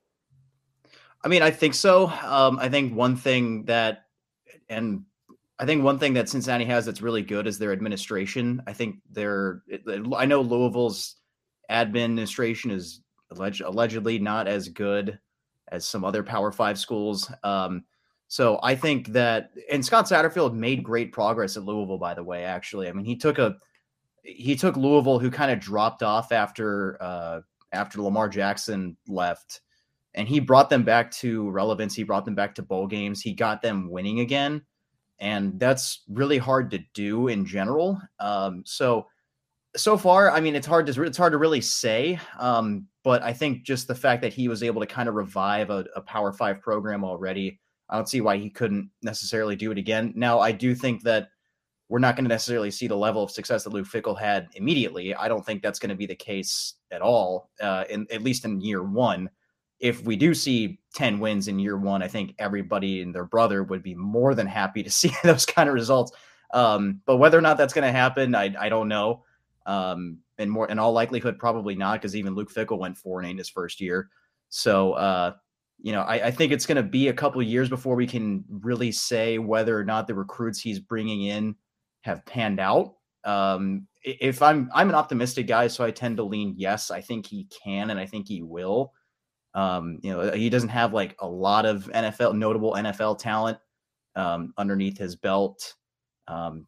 [1.25, 2.07] I mean, I think so.
[2.07, 4.05] Um, I think one thing that,
[4.69, 5.03] and
[5.59, 8.63] I think one thing that Cincinnati has that's really good is their administration.
[8.69, 9.65] I think they're,
[10.15, 11.17] I know Louisville's
[11.69, 13.01] administration is
[13.33, 15.19] alleged, allegedly not as good
[15.73, 17.29] as some other Power Five schools.
[17.43, 17.83] Um,
[18.29, 21.99] so I think that, and Scott Satterfield made great progress at Louisville.
[21.99, 23.57] By the way, actually, I mean he took a
[24.23, 27.41] he took Louisville, who kind of dropped off after uh,
[27.73, 29.61] after Lamar Jackson left,
[30.15, 31.95] and he brought them back to relevance.
[31.95, 33.21] He brought them back to bowl games.
[33.21, 34.63] He got them winning again,
[35.21, 38.01] and that's really hard to do in general.
[38.19, 39.07] Um, so
[39.77, 42.19] so far, I mean, it's hard to it's hard to really say.
[42.39, 45.71] Um, but I think just the fact that he was able to kind of revive
[45.71, 49.79] a, a Power Five program already, I don't see why he couldn't necessarily do it
[49.79, 50.13] again.
[50.17, 51.29] Now, I do think that
[51.89, 55.15] we're not going to necessarily see the level of success that Luke Fickell had immediately.
[55.15, 58.45] I don't think that's going to be the case at all, uh, in at least
[58.45, 59.31] in year one.
[59.79, 63.63] If we do see 10 wins in year one, I think everybody and their brother
[63.63, 66.13] would be more than happy to see those kind of results.
[66.53, 69.25] Um, but whether or not that's going to happen, I, I don't know.
[69.67, 73.29] Um, and more in all likelihood, probably not, because even Luke Fickell went four and
[73.29, 74.11] eight in his first year.
[74.49, 75.35] So, uh,
[75.79, 78.45] you know, I, I think it's going to be a couple years before we can
[78.49, 81.55] really say whether or not the recruits he's bringing in
[82.03, 82.95] have panned out.
[83.25, 86.91] Um, if I'm I'm an optimistic guy, so I tend to lean yes.
[86.91, 88.93] I think he can, and I think he will.
[89.55, 93.59] Um, you know, he doesn't have like a lot of NFL notable NFL talent
[94.15, 95.75] um, underneath his belt.
[96.29, 96.67] Um,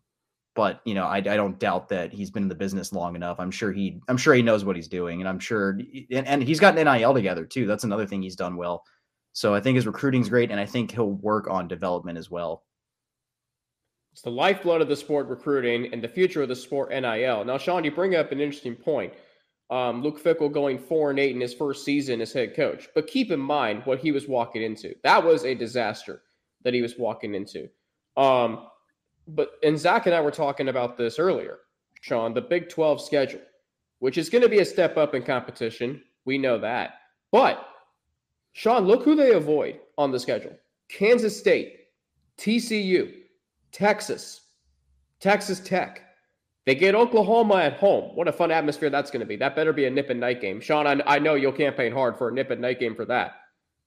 [0.54, 3.38] but you know, I, I don't doubt that he's been in the business long enough.
[3.38, 5.78] I'm sure he I'm sure he knows what he's doing, and I'm sure
[6.10, 7.66] and, and he's got NIL together too.
[7.66, 8.82] That's another thing he's done well.
[9.32, 12.30] So I think his recruiting is great, and I think he'll work on development as
[12.30, 12.64] well.
[14.12, 17.44] It's the lifeblood of the sport recruiting and the future of the sport NIL.
[17.44, 19.12] Now, Sean, you bring up an interesting point.
[19.70, 22.88] Um, Luke Fickell going four and eight in his first season as head coach.
[22.94, 24.94] But keep in mind what he was walking into.
[25.04, 26.22] That was a disaster
[26.64, 27.68] that he was walking into.
[28.16, 28.66] Um,
[29.28, 31.58] but and Zach and I were talking about this earlier,
[32.00, 33.42] Sean, the Big 12 schedule,
[33.98, 36.02] which is going to be a step up in competition.
[36.24, 36.94] We know that.
[37.30, 37.64] But
[38.58, 40.50] Sean, look who they avoid on the schedule.
[40.88, 41.76] Kansas State,
[42.38, 43.14] TCU,
[43.70, 44.40] Texas,
[45.20, 46.02] Texas Tech.
[46.66, 48.16] They get Oklahoma at home.
[48.16, 49.36] What a fun atmosphere that's going to be.
[49.36, 50.60] That better be a Nippert night game.
[50.60, 53.36] Sean, I, I know you'll campaign hard for a Nippert night game for that.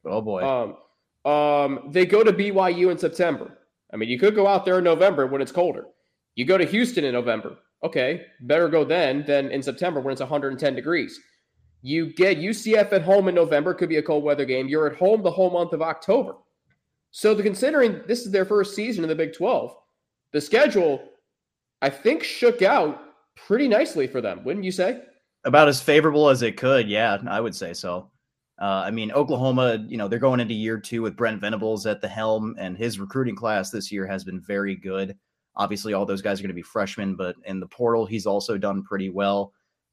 [0.05, 0.41] Oh boy.
[0.41, 3.57] Um, um, they go to BYU in September.
[3.93, 5.87] I mean, you could go out there in November when it's colder.
[6.35, 7.57] You go to Houston in November.
[7.83, 11.19] Okay, better go then than in September when it's 110 degrees.
[11.81, 14.67] You get UCF at home in November, could be a cold weather game.
[14.67, 16.35] You're at home the whole month of October.
[17.11, 19.75] So, the, considering this is their first season in the Big 12,
[20.31, 21.03] the schedule,
[21.81, 23.01] I think, shook out
[23.35, 25.01] pretty nicely for them, wouldn't you say?
[25.43, 28.11] About as favorable as it could, yeah, I would say so.
[28.61, 31.99] Uh, I mean, Oklahoma, you know, they're going into year two with Brent Venables at
[31.99, 35.17] the helm, and his recruiting class this year has been very good.
[35.55, 38.57] Obviously, all those guys are going to be freshmen, but in the portal, he's also
[38.57, 39.51] done pretty well.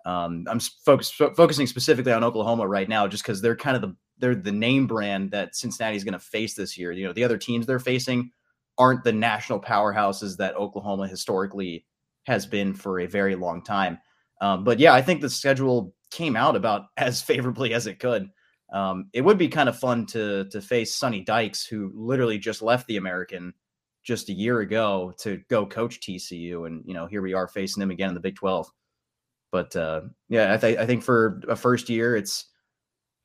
[0.09, 3.95] Um, I'm focus, focusing specifically on Oklahoma right now, just because they're kind of the
[4.17, 6.93] they're the name brand that Cincinnati's going to face this year.
[6.93, 8.31] You know, the other teams they're facing
[8.79, 11.85] aren't the national powerhouses that Oklahoma historically
[12.25, 13.99] has been for a very long time.
[14.41, 18.31] Um, but yeah, I think the schedule came out about as favorably as it could.
[18.73, 22.63] Um, it would be kind of fun to to face Sonny Dykes, who literally just
[22.63, 23.53] left the American
[24.05, 27.83] just a year ago to go coach TCU, and you know here we are facing
[27.83, 28.71] him again in the Big Twelve.
[29.51, 32.47] But uh, yeah, I, th- I think for a first year, it's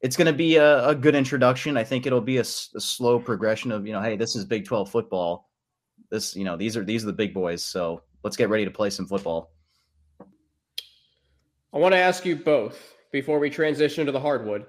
[0.02, 1.78] it's going to be a, a, good introduction.
[1.78, 4.66] I think it'll be a, a, slow progression of you know, hey, this is Big
[4.66, 5.50] Twelve football.
[6.10, 7.64] This you know these are these are the big boys.
[7.64, 9.52] So let's get ready to play some football.
[11.74, 14.66] I want to ask you both before we transition to the hardwood.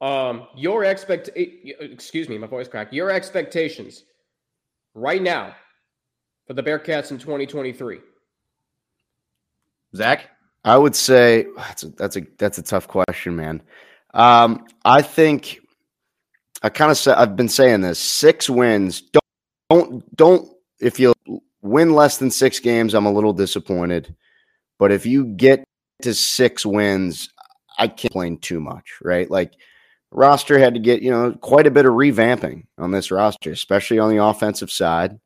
[0.00, 2.92] Um, your expect excuse me, my voice cracked.
[2.92, 4.04] Your expectations
[4.94, 5.54] right now
[6.46, 8.00] for the Bearcats in 2023.
[9.94, 10.30] Zach,
[10.64, 13.62] I would say that's a, that's a that's a tough question, man.
[14.14, 15.60] Um, I think
[16.62, 19.00] I kind of said I've been saying this: six wins.
[19.00, 19.24] Don't
[19.70, 20.48] don't don't.
[20.80, 21.14] If you
[21.62, 24.14] win less than six games, I'm a little disappointed.
[24.78, 25.64] But if you get
[26.02, 27.28] to six wins,
[27.78, 29.30] I can't complain too much, right?
[29.30, 29.52] Like
[30.10, 33.98] roster had to get you know quite a bit of revamping on this roster, especially
[33.98, 35.18] on the offensive side.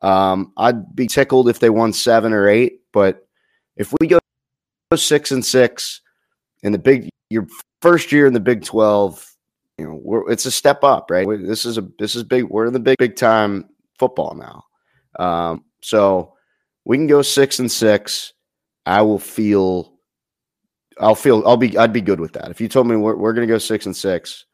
[0.00, 3.26] Um, I'd be tickled if they won seven or eight, but
[3.76, 4.20] if we go
[4.96, 6.00] six and six
[6.62, 7.46] in the big, your
[7.82, 9.24] first year in the Big Twelve,
[9.76, 11.26] you know, it's a step up, right?
[11.28, 12.44] This is a this is big.
[12.44, 14.64] We're in the big big time football now,
[15.22, 16.34] um, so
[16.84, 18.32] we can go six and six.
[18.86, 19.92] I will feel.
[20.98, 21.42] I'll feel.
[21.46, 21.76] I'll be.
[21.76, 22.50] I'd be good with that.
[22.50, 24.46] If you told me we're, we're going to go six and six,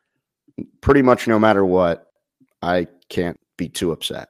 [0.81, 2.07] pretty much no matter what,
[2.61, 4.29] I can't be too upset.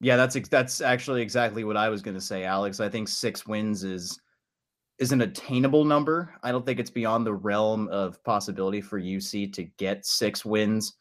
[0.00, 2.80] Yeah, that's that's actually exactly what I was going to say, Alex.
[2.80, 4.18] I think six wins is
[4.98, 6.34] is an attainable number.
[6.42, 10.94] I don't think it's beyond the realm of possibility for UC to get six wins.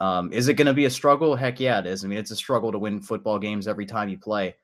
[0.00, 1.36] Um, is it going to be a struggle?
[1.36, 2.04] Heck yeah, it is.
[2.04, 4.54] I mean, it's a struggle to win football games every time you play.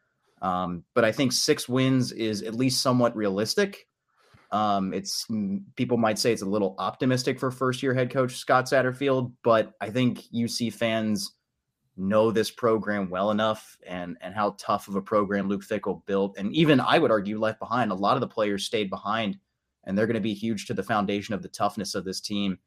[0.41, 3.87] Um, but I think six wins is at least somewhat realistic.
[4.53, 5.27] Um, it's
[5.75, 9.73] people might say it's a little optimistic for first year head coach Scott Satterfield, but
[9.81, 11.33] I think UC fans
[11.97, 16.37] know this program well enough and and how tough of a program Luke Fickell built
[16.37, 19.39] and even I would argue left behind a lot of the players stayed behind
[19.85, 22.59] and they're going to be huge to the foundation of the toughness of this team.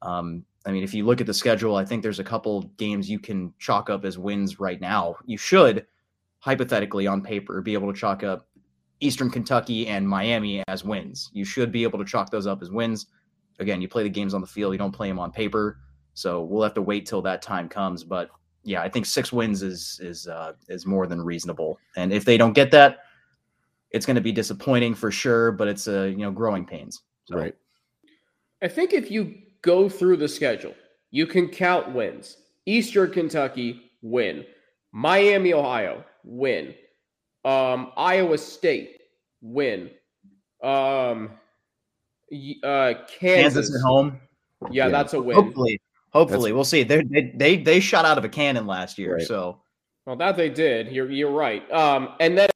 [0.00, 3.10] Um, I mean, if you look at the schedule, I think there's a couple games
[3.10, 5.16] you can chalk up as wins right now.
[5.26, 5.86] You should
[6.38, 8.48] hypothetically on paper be able to chalk up
[9.00, 11.30] Eastern Kentucky and Miami as wins.
[11.32, 13.06] You should be able to chalk those up as wins.
[13.58, 15.80] Again, you play the games on the field, you don't play them on paper.
[16.14, 18.04] So we'll have to wait till that time comes.
[18.04, 18.30] But
[18.64, 21.78] yeah, I think six wins is is uh, is more than reasonable.
[21.96, 22.98] And if they don't get that,
[23.90, 25.52] it's going to be disappointing for sure.
[25.52, 27.02] But it's a uh, you know growing pains.
[27.24, 27.36] So.
[27.36, 27.54] Right.
[28.62, 30.74] I think if you go through the schedule,
[31.10, 32.36] you can count wins.
[32.66, 34.44] Eastern Kentucky win,
[34.92, 36.74] Miami, Ohio win,
[37.44, 38.98] um, Iowa State
[39.40, 39.90] win,
[40.62, 41.30] um,
[42.62, 43.10] uh, Kansas.
[43.18, 44.20] Kansas at home.
[44.70, 45.36] Yeah, yeah, that's a win.
[45.36, 46.82] Hopefully, Hopefully, That's, we'll see.
[46.82, 49.26] They they they shot out of a cannon last year, right.
[49.26, 49.60] so
[50.06, 50.90] well that they did.
[50.90, 51.70] You're you're right.
[51.70, 52.48] Um, and then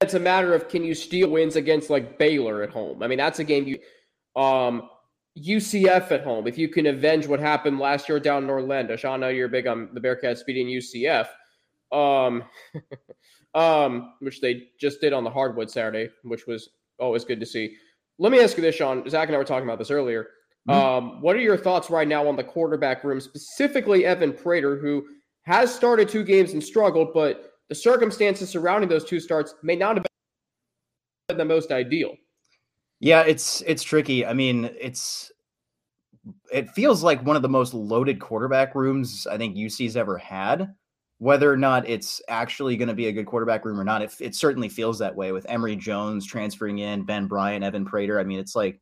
[0.00, 3.02] it's a matter of can you steal wins against like Baylor at home?
[3.02, 3.78] I mean, that's a game you
[4.40, 4.88] um
[5.38, 6.46] UCF at home.
[6.46, 9.48] If you can avenge what happened last year down in Orlando, Sean, I know you're
[9.48, 11.28] big on the Bearcats beating UCF,
[11.92, 12.44] um,
[13.54, 17.76] um, which they just did on the hardwood Saturday, which was always good to see.
[18.18, 19.08] Let me ask you this, Sean.
[19.08, 20.28] Zach and I were talking about this earlier.
[20.68, 20.78] Mm-hmm.
[20.78, 25.06] Um, what are your thoughts right now on the quarterback room, specifically Evan Prater, who
[25.42, 29.96] has started two games and struggled, but the circumstances surrounding those two starts may not
[29.96, 30.04] have
[31.28, 32.14] been the most ideal.
[32.98, 34.26] Yeah, it's it's tricky.
[34.26, 35.32] I mean, it's
[36.52, 40.74] it feels like one of the most loaded quarterback rooms I think UC's ever had.
[41.16, 44.14] Whether or not it's actually going to be a good quarterback room or not, it,
[44.20, 48.18] it certainly feels that way with Emory Jones transferring in, Ben Bryant, Evan Prater.
[48.18, 48.80] I mean, it's like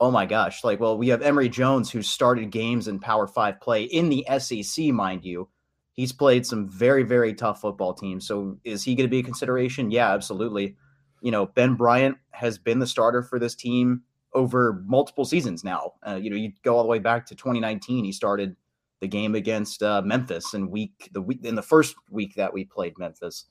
[0.00, 3.60] oh my gosh, like, well, we have Emory Jones who started games in Power Five
[3.60, 5.48] play in the SEC, mind you.
[5.92, 8.26] He's played some very, very tough football teams.
[8.26, 9.90] So is he going to be a consideration?
[9.90, 10.76] Yeah, absolutely.
[11.22, 14.02] You know, Ben Bryant has been the starter for this team
[14.34, 15.94] over multiple seasons now.
[16.06, 18.04] Uh, you know, you go all the way back to 2019.
[18.04, 18.54] He started
[19.00, 22.64] the game against uh, Memphis in week the week in the first week that we
[22.64, 23.46] played Memphis.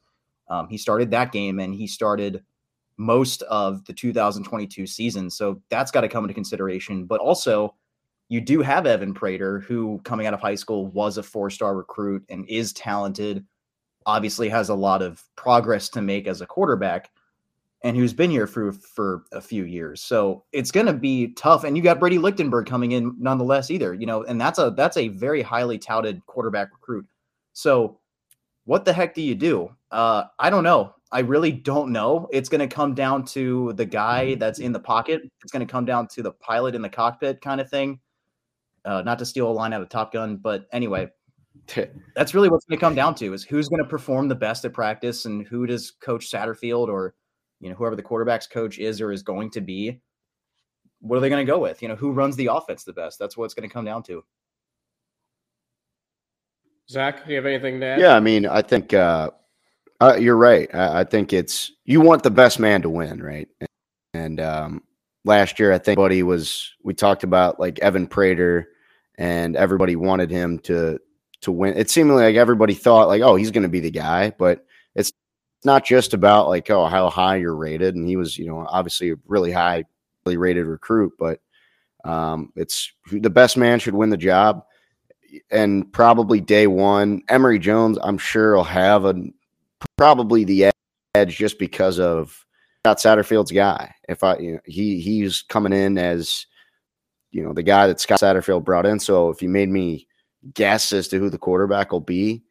[0.47, 2.43] Um, he started that game and he started
[2.97, 5.29] most of the 2022 season.
[5.29, 7.05] So that's got to come into consideration.
[7.05, 7.75] But also,
[8.29, 11.75] you do have Evan Prater, who coming out of high school was a four star
[11.75, 13.45] recruit and is talented,
[14.05, 17.11] obviously has a lot of progress to make as a quarterback,
[17.83, 20.01] and who's been here for, for a few years.
[20.01, 21.63] So it's going to be tough.
[21.63, 24.97] And you got Brady Lichtenberg coming in nonetheless, either, you know, and that's a that's
[24.97, 27.05] a very highly touted quarterback recruit.
[27.53, 27.99] So
[28.65, 29.69] what the heck do you do?
[29.91, 30.94] Uh, I don't know.
[31.11, 32.27] I really don't know.
[32.31, 35.21] It's going to come down to the guy that's in the pocket.
[35.43, 37.99] It's going to come down to the pilot in the cockpit kind of thing.
[38.83, 41.07] Uh, not to steal a line out of Top Gun, but anyway,
[42.15, 44.65] that's really what's going to come down to is who's going to perform the best
[44.65, 47.15] at practice and who does Coach Satterfield or
[47.61, 50.01] you know whoever the quarterback's coach is or is going to be.
[50.99, 51.81] What are they going to go with?
[51.81, 53.19] You know who runs the offense the best?
[53.19, 54.23] That's what it's going to come down to.
[56.89, 57.99] Zach, do you have anything to add?
[57.99, 59.31] Yeah, I mean, I think uh,
[60.01, 60.73] uh, you're right.
[60.73, 63.47] I, I, think it's you want the best man to win, right?
[64.13, 64.83] And um,
[65.23, 66.73] last year, I think Buddy was.
[66.83, 68.69] We talked about like Evan Prater
[69.17, 70.99] and everybody wanted him to
[71.41, 71.77] to win.
[71.77, 74.65] It seemed like everybody thought like, oh, he's going to be the guy, but
[74.95, 75.13] it's
[75.63, 79.11] not just about like oh how high you're rated, and he was you know obviously
[79.11, 79.83] a really high,
[80.25, 81.39] really rated recruit, but
[82.03, 84.63] um, it's the best man should win the job,
[85.49, 89.15] and probably day one, Emory Jones, I'm sure will have a
[89.97, 90.71] probably the
[91.15, 92.45] edge just because of
[92.83, 93.93] Scott Satterfield's guy.
[94.07, 96.45] If I you know, he he's coming in as
[97.31, 98.99] you know, the guy that Scott Satterfield brought in.
[98.99, 100.07] So if you made me
[100.53, 102.43] guess as to who the quarterback will be,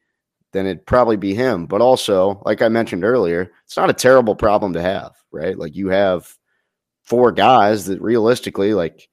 [0.53, 1.65] then it'd probably be him.
[1.65, 5.59] But also, like I mentioned earlier, it's not a terrible problem to have, right?
[5.59, 6.29] Like you have
[7.03, 9.09] four guys that realistically, like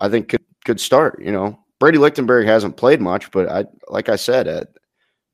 [0.00, 1.20] I think could could start.
[1.22, 4.64] You know, Brady Lichtenberg hasn't played much, but I like I said, uh,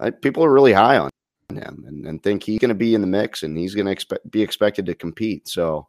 [0.00, 1.10] I, people are really high on
[1.50, 3.92] him and, and think he's going to be in the mix and he's going to
[3.92, 5.48] expect be expected to compete.
[5.48, 5.88] So,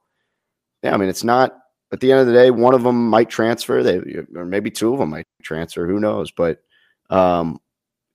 [0.81, 1.57] yeah, I mean, it's not
[1.91, 3.83] at the end of the day, one of them might transfer.
[3.83, 4.01] They
[4.35, 5.87] or maybe two of them might transfer.
[5.87, 6.31] Who knows?
[6.31, 6.63] But
[7.09, 7.59] um,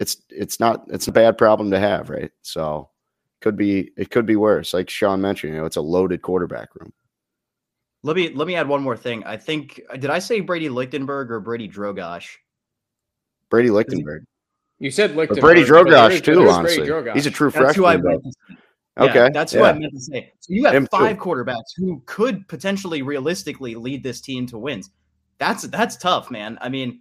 [0.00, 2.30] it's it's not it's a bad problem to have, right?
[2.42, 2.90] So
[3.40, 4.74] could be it could be worse.
[4.74, 6.92] Like Sean mentioned, you know, it's a loaded quarterback room.
[8.02, 9.24] Let me let me add one more thing.
[9.24, 12.36] I think did I say Brady Lichtenberg or Brady Drogosh?
[13.50, 14.24] Brady Lichtenberg.
[14.78, 15.42] You said Lichtenberg.
[15.42, 16.48] Brady Drogosh too.
[16.48, 18.20] Honestly, he's a true That's freshman.
[18.98, 19.14] Okay.
[19.14, 19.60] Yeah, that's yeah.
[19.60, 20.32] what I meant to say.
[20.40, 21.22] So you have Him five too.
[21.22, 24.90] quarterbacks who could potentially realistically lead this team to wins.
[25.38, 26.58] That's that's tough, man.
[26.60, 27.00] I mean,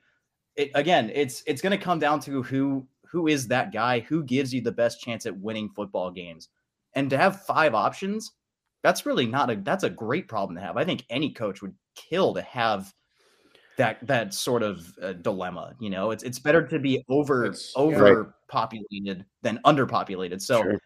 [0.55, 4.23] it, again, it's it's going to come down to who who is that guy who
[4.23, 6.49] gives you the best chance at winning football games.
[6.93, 8.31] And to have five options,
[8.83, 10.77] that's really not a that's a great problem to have.
[10.77, 12.93] I think any coach would kill to have
[13.77, 15.75] that that sort of uh, dilemma.
[15.79, 19.25] You know, it's it's better to be over it's, overpopulated right.
[19.41, 20.41] than underpopulated.
[20.41, 20.79] So sure.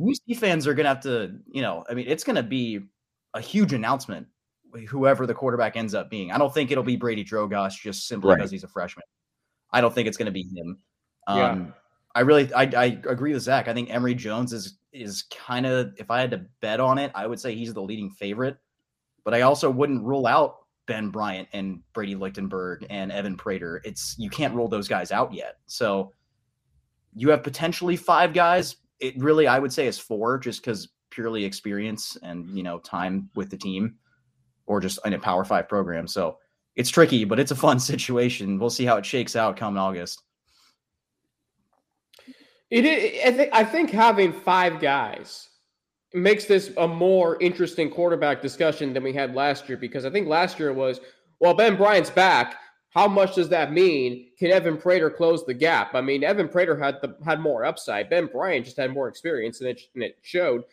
[0.00, 2.80] UC fans are going to have to, you know, I mean, it's going to be
[3.34, 4.26] a huge announcement,
[4.88, 6.30] whoever the quarterback ends up being.
[6.30, 8.36] I don't think it'll be Brady Drogosh just simply right.
[8.36, 9.04] because he's a freshman.
[9.72, 10.78] I don't think it's going to be him.
[11.26, 11.64] Um, yeah.
[12.14, 13.68] I really, I, I agree with Zach.
[13.68, 17.12] I think Emory Jones is is kind of, if I had to bet on it,
[17.14, 18.56] I would say he's the leading favorite.
[19.24, 20.56] But I also wouldn't rule out
[20.88, 23.80] Ben Bryant and Brady Lichtenberg and Evan Prater.
[23.84, 25.58] It's you can't rule those guys out yet.
[25.66, 26.12] So
[27.14, 31.44] you have potentially five guys it really I would say is four, just because purely
[31.44, 33.96] experience and you know time with the team,
[34.66, 36.06] or just in a Power Five program.
[36.06, 36.38] So
[36.76, 38.58] it's tricky, but it's a fun situation.
[38.58, 40.22] We'll see how it shakes out come August.
[42.70, 45.47] It, I think I think having five guys
[46.14, 50.26] makes this a more interesting quarterback discussion than we had last year because I think
[50.26, 51.00] last year was
[51.40, 52.56] well Ben Bryant's back
[52.90, 54.28] how much does that mean?
[54.38, 55.94] Can Evan Prater close the gap?
[55.94, 58.08] I mean, Evan Prater had the had more upside.
[58.08, 60.64] Ben Bryant just had more experience, and it, and it showed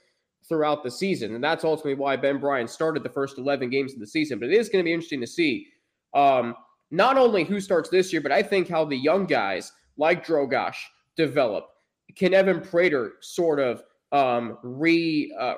[0.48, 1.36] throughout the season.
[1.36, 4.40] And that's ultimately why Ben Bryant started the first 11 games of the season.
[4.40, 5.68] But it is going to be interesting to see
[6.14, 6.56] um,
[6.92, 10.78] not only who starts this year, but I think how the young guys like Drogosh
[11.18, 11.68] develop.
[12.16, 13.84] Can Evan Prater sort of
[14.16, 15.56] um, re, uh,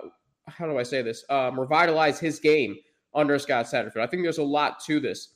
[0.48, 2.76] how do I say this, um, revitalize his game
[3.14, 4.02] under Scott Satterfield?
[4.02, 5.30] I think there's a lot to this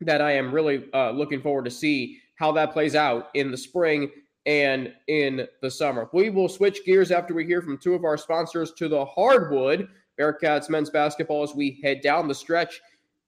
[0.00, 3.56] that I am really uh, looking forward to see how that plays out in the
[3.56, 4.10] spring
[4.46, 6.08] and in the summer.
[6.12, 9.88] We will switch gears after we hear from two of our sponsors to the hardwood
[10.18, 12.80] Bearcats men's basketball as we head down the stretch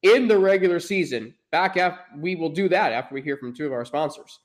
[0.02, 1.34] in the regular season.
[1.50, 4.38] Back after we will do that after we hear from two of our sponsors.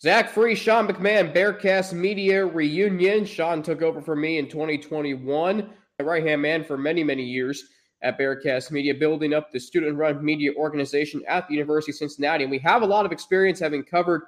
[0.00, 3.24] Zach Fries, Sean McMahon, Bearcast Media Reunion.
[3.24, 7.64] Sean took over for me in 2021, my right hand man for many, many years
[8.02, 12.44] at Bearcast Media, building up the student run media organization at the University of Cincinnati.
[12.44, 14.22] And we have a lot of experience having covered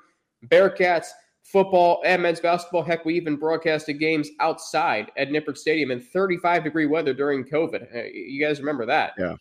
[0.49, 1.07] Bearcats
[1.45, 2.83] football and men's basketball.
[2.83, 8.13] Heck, we even broadcasted games outside at Nippert Stadium in 35 degree weather during COVID.
[8.13, 9.13] You guys remember that?
[9.17, 9.35] Yeah.
[9.35, 9.39] It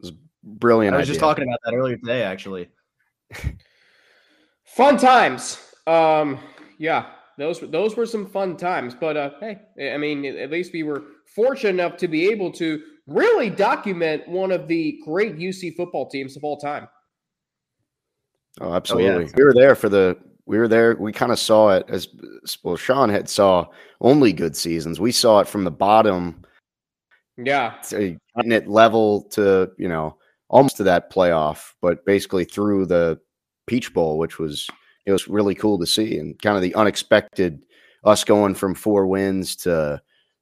[0.00, 0.12] was
[0.42, 0.96] brilliant.
[0.96, 1.12] I was idea.
[1.12, 2.68] just talking about that earlier today, actually.
[4.68, 5.58] Fun times.
[5.86, 6.38] Um,
[6.78, 7.06] yeah,
[7.38, 8.94] those those were some fun times.
[8.94, 11.02] But uh, hey, I mean, at least we were
[11.34, 16.36] fortunate enough to be able to really document one of the great UC football teams
[16.36, 16.86] of all time.
[18.60, 19.30] Oh, absolutely.
[19.36, 20.18] We were there for the.
[20.46, 20.96] We were there.
[20.96, 22.08] We kind of saw it as
[22.62, 22.76] well.
[22.76, 23.66] Sean had saw
[24.00, 24.98] only good seasons.
[24.98, 26.44] We saw it from the bottom.
[27.36, 30.16] Yeah, getting it level to you know
[30.48, 33.20] almost to that playoff, but basically through the
[33.68, 34.68] Peach Bowl, which was
[35.06, 37.62] it was really cool to see and kind of the unexpected
[38.04, 40.00] us going from four wins to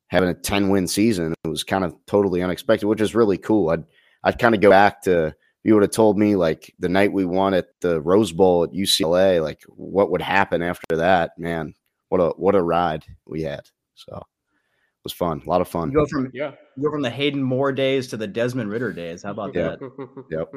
[0.08, 1.34] having a 10 win season.
[1.44, 3.70] It was kind of totally unexpected, which is really cool.
[3.70, 3.84] I'd
[4.24, 7.24] I'd kind of go back to you would have told me like the night we
[7.24, 11.74] won at the Rose Bowl at UCLA, like what would happen after that, man.
[12.08, 13.62] What a what a ride we had.
[13.94, 15.42] So it was fun.
[15.44, 15.90] A lot of fun.
[15.90, 16.52] You go from yeah.
[16.76, 19.22] You go from the Hayden Moore days to the Desmond Ridder days.
[19.24, 19.76] How about Yeah.
[19.76, 20.24] that?
[20.30, 20.52] Yep.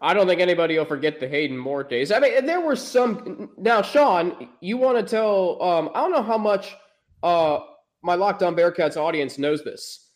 [0.00, 2.12] I don't think anybody will forget the Hayden Moore days.
[2.12, 3.50] I mean, there were some.
[3.56, 5.62] Now, Sean, you want to tell?
[5.62, 6.74] Um, I don't know how much
[7.22, 7.60] uh,
[8.02, 10.10] my Locked On Bearcats audience knows this,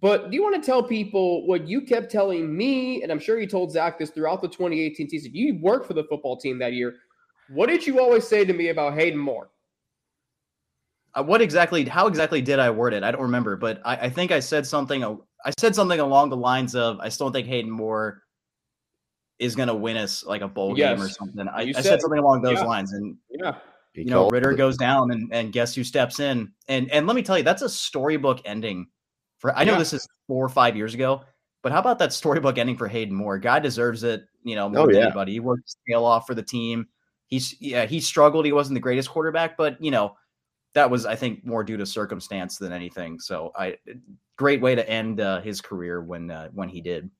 [0.00, 3.02] but do you want to tell people what you kept telling me?
[3.02, 5.30] And I'm sure you told Zach this throughout the 2018 season.
[5.34, 6.94] You worked for the football team that year.
[7.50, 9.50] What did you always say to me about Hayden Moore?
[11.14, 11.84] Uh, what exactly?
[11.84, 13.02] How exactly did I word it?
[13.04, 15.04] I don't remember, but I, I think I said something.
[15.04, 18.23] I said something along the lines of, "I still don't think Hayden Moore
[19.38, 21.84] is going to win us like a bowl game or something." I, You I said-
[21.84, 22.64] said something along those yeah.
[22.64, 23.56] lines, and Yeah,
[23.94, 24.56] you know, Ridder it.
[24.56, 26.52] goes down, and and guess who steps in?
[26.68, 28.86] And and let me tell you, that's a storybook ending.
[29.38, 29.78] For I know Yeah.
[29.78, 31.22] this is four or five years ago,
[31.62, 33.38] but how about that storybook ending for Hayden Moore?
[33.38, 34.24] Guy deserves it.
[34.42, 35.02] You know, more Oh, than yeah.
[35.06, 35.32] anybody.
[35.32, 36.86] He worked his tail off for the team.
[37.26, 38.44] He's yeah, he struggled.
[38.44, 40.16] He wasn't the greatest quarterback, but you know,
[40.74, 43.18] that was I think more due to circumstance than anything.
[43.20, 43.78] So I
[44.36, 47.10] great way to end uh, his career when uh, when he did.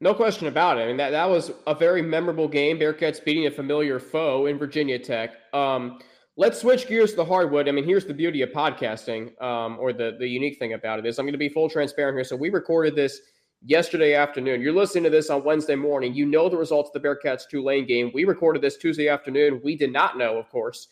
[0.00, 0.82] No question about it.
[0.82, 2.78] I mean that that was a very memorable game.
[2.78, 5.30] Bearcats beating a familiar foe in Virginia Tech.
[5.52, 5.98] Um,
[6.36, 7.68] let's switch gears to the hardwood.
[7.68, 11.06] I mean, here's the beauty of podcasting, um, or the the unique thing about it
[11.06, 12.24] is I'm going to be full transparent here.
[12.24, 13.20] So we recorded this
[13.62, 14.60] yesterday afternoon.
[14.60, 16.14] You're listening to this on Wednesday morning.
[16.14, 18.12] You know the results of the Bearcats Tulane game.
[18.14, 19.60] We recorded this Tuesday afternoon.
[19.64, 20.88] We did not know, of course.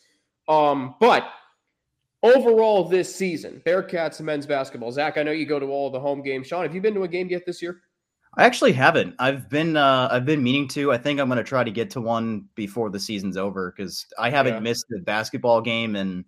[0.49, 1.31] Um, but
[2.25, 4.91] overall this season, Bearcats men's basketball.
[4.91, 6.49] Zach, I know you go to all the home games.
[6.49, 7.83] Sean, have you been to a game yet this year?
[8.39, 9.15] I actually haven't.
[9.19, 10.93] I've been uh, I've been meaning to.
[10.93, 14.05] I think I'm going to try to get to one before the season's over because
[14.19, 14.61] I haven't Yeah.
[14.61, 16.25] missed a basketball game and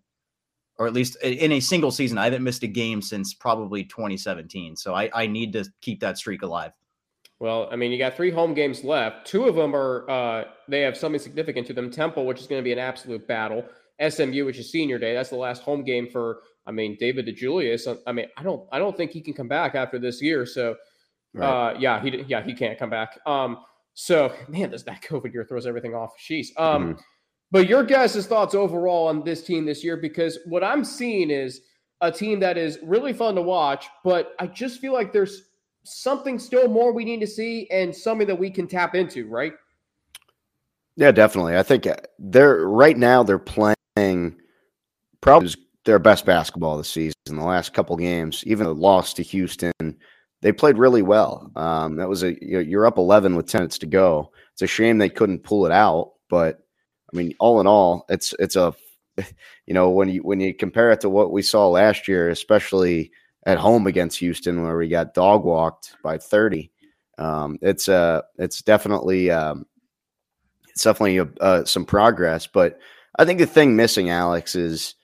[0.79, 4.77] or at least in a single season, I haven't missed a game since probably 2017.
[4.77, 6.71] So I, I need to keep that streak alive.
[7.41, 9.27] Well, I mean, you got three home games left.
[9.27, 11.91] Two of them are uh, they have something significant to them.
[11.91, 13.65] Temple, which is going to be an absolute battle.
[14.09, 15.15] SMU, which is Senior Day.
[15.15, 16.41] That's the last home game for.
[16.67, 17.99] I mean, David DeJulius.
[18.07, 20.45] I mean, I don't I don't think he can come back after this year.
[20.47, 20.77] So,
[21.35, 21.47] Right.
[21.47, 23.19] uh, yeah, he yeah he can't come back.
[23.27, 23.59] Um,
[23.95, 26.13] so man, does that COVID year throws everything off?
[26.19, 26.49] Jeez.
[26.57, 27.01] Um, Mhm.
[27.51, 29.97] but your guys' thoughts overall on this team this year?
[29.97, 31.63] Because what I'm seeing is
[32.01, 35.43] a team that is really fun to watch, but I just feel like there's
[35.85, 39.53] something still more we need to see and something that we can tap into, right?
[40.97, 41.57] Yeah, definitely.
[41.57, 44.37] I think uh, they're right now they're playing
[45.21, 45.51] probably
[45.85, 47.15] their best basketball this season.
[47.27, 49.73] The last couple games, even the loss to Houston,
[50.41, 51.51] they played really well.
[51.57, 54.33] Um, that was a you're you're up 11 with 10 minutes to go.
[54.53, 56.61] It's a shame they couldn't pull it out, but
[57.13, 58.75] I mean, all in all, it's it's a
[59.67, 63.11] you know when you when you compare it to what we saw last year, especially
[63.47, 66.71] at home against Houston, where we got dog walked by 30.
[67.19, 69.67] Um, it's uh it's definitely um,
[70.69, 72.47] it's definitely a, uh, some progress.
[72.47, 72.79] But
[73.19, 74.95] I think the thing missing, Alex, is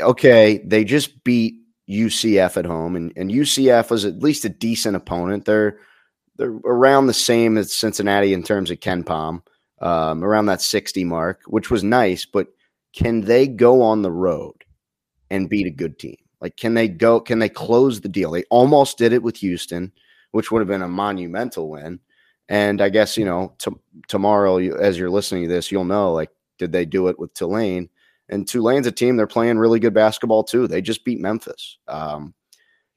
[0.00, 0.58] okay.
[0.64, 1.56] They just beat
[1.88, 5.44] UCF at home, and, and UCF was at least a decent opponent.
[5.44, 5.78] They're
[6.36, 9.42] they're around the same as Cincinnati in terms of KenPom,
[9.80, 12.26] um, around that sixty mark, which was nice.
[12.26, 12.48] But
[12.92, 14.64] can they go on the road
[15.30, 16.16] and beat a good team?
[16.40, 17.20] Like, can they go?
[17.20, 18.30] Can they close the deal?
[18.30, 19.92] They almost did it with Houston,
[20.32, 22.00] which would have been a monumental win.
[22.50, 23.78] And I guess you know to,
[24.08, 27.88] tomorrow, as you're listening to this, you'll know like did they do it with Tulane?
[28.28, 30.66] And Tulane's a team they're playing really good basketball too.
[30.66, 31.78] They just beat Memphis.
[31.88, 32.34] Um,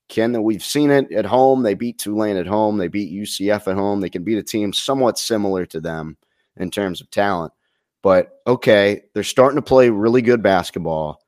[0.10, 1.64] Ken, we've seen it at home.
[1.64, 2.78] They beat Tulane at home.
[2.78, 4.02] They beat UCF at home.
[4.02, 6.18] They can beat a team somewhat similar to them
[6.58, 7.54] in terms of talent.
[8.04, 11.22] But okay, they're starting to play really good basketball.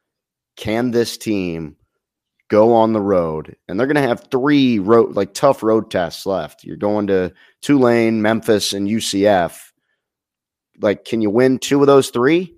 [0.58, 1.78] Can this team
[2.50, 3.56] go on the road?
[3.70, 6.66] And they're going to have three road like tough road tests left.
[6.66, 9.72] You're going to Tulane, Memphis, and UCF.
[10.82, 12.53] Like, can you win two of those three?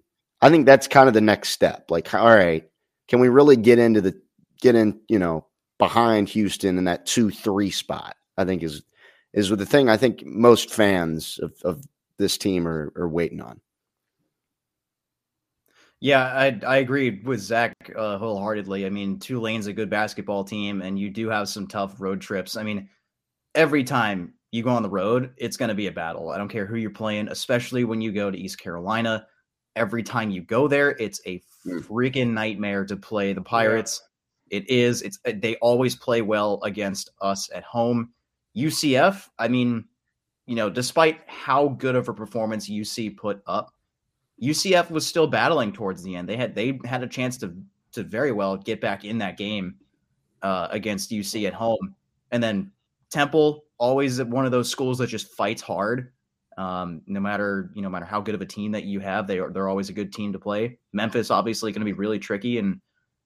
[0.45, 1.89] I think that's kind of the next step.
[1.89, 2.69] Like, all right,
[3.07, 4.13] can we really get into the
[4.61, 5.47] get in, you know,
[5.79, 8.15] behind Houston in that two three spot?
[8.37, 8.83] I think is
[9.33, 11.83] is the thing I think most fans of, of
[12.19, 13.59] this team are, are waiting on.
[15.99, 18.85] Yeah, I I agree with Zach uh, wholeheartedly.
[18.85, 22.55] I mean, Tulane's a good basketball team, and you do have some tough road trips.
[22.55, 22.87] I mean,
[23.55, 26.29] every time you go on the road, it's going to be a battle.
[26.29, 29.25] I don't care who you're playing, especially when you go to East Carolina.
[29.75, 31.79] Every time you go there, it's a hmm.
[31.79, 34.01] freaking nightmare to play the Pirates.
[34.01, 34.57] Yeah.
[34.57, 35.01] It is.
[35.01, 38.11] It's uh, they always play well against us at home.
[38.55, 39.85] UCF, I mean,
[40.45, 43.73] you know, despite how good of a performance UC put up,
[44.41, 46.29] UCF was still battling towards the end.
[46.29, 47.55] They had they had a chance to
[47.93, 49.75] to very well get back in that game
[50.41, 51.95] uh, against UC at home,
[52.31, 52.71] and then
[53.09, 56.11] Temple always one of those schools that just fights hard.
[56.57, 59.27] Um, no matter you know, no matter how good of a team that you have,
[59.27, 60.77] they are they're always a good team to play.
[60.93, 62.79] Memphis obviously going to be really tricky, and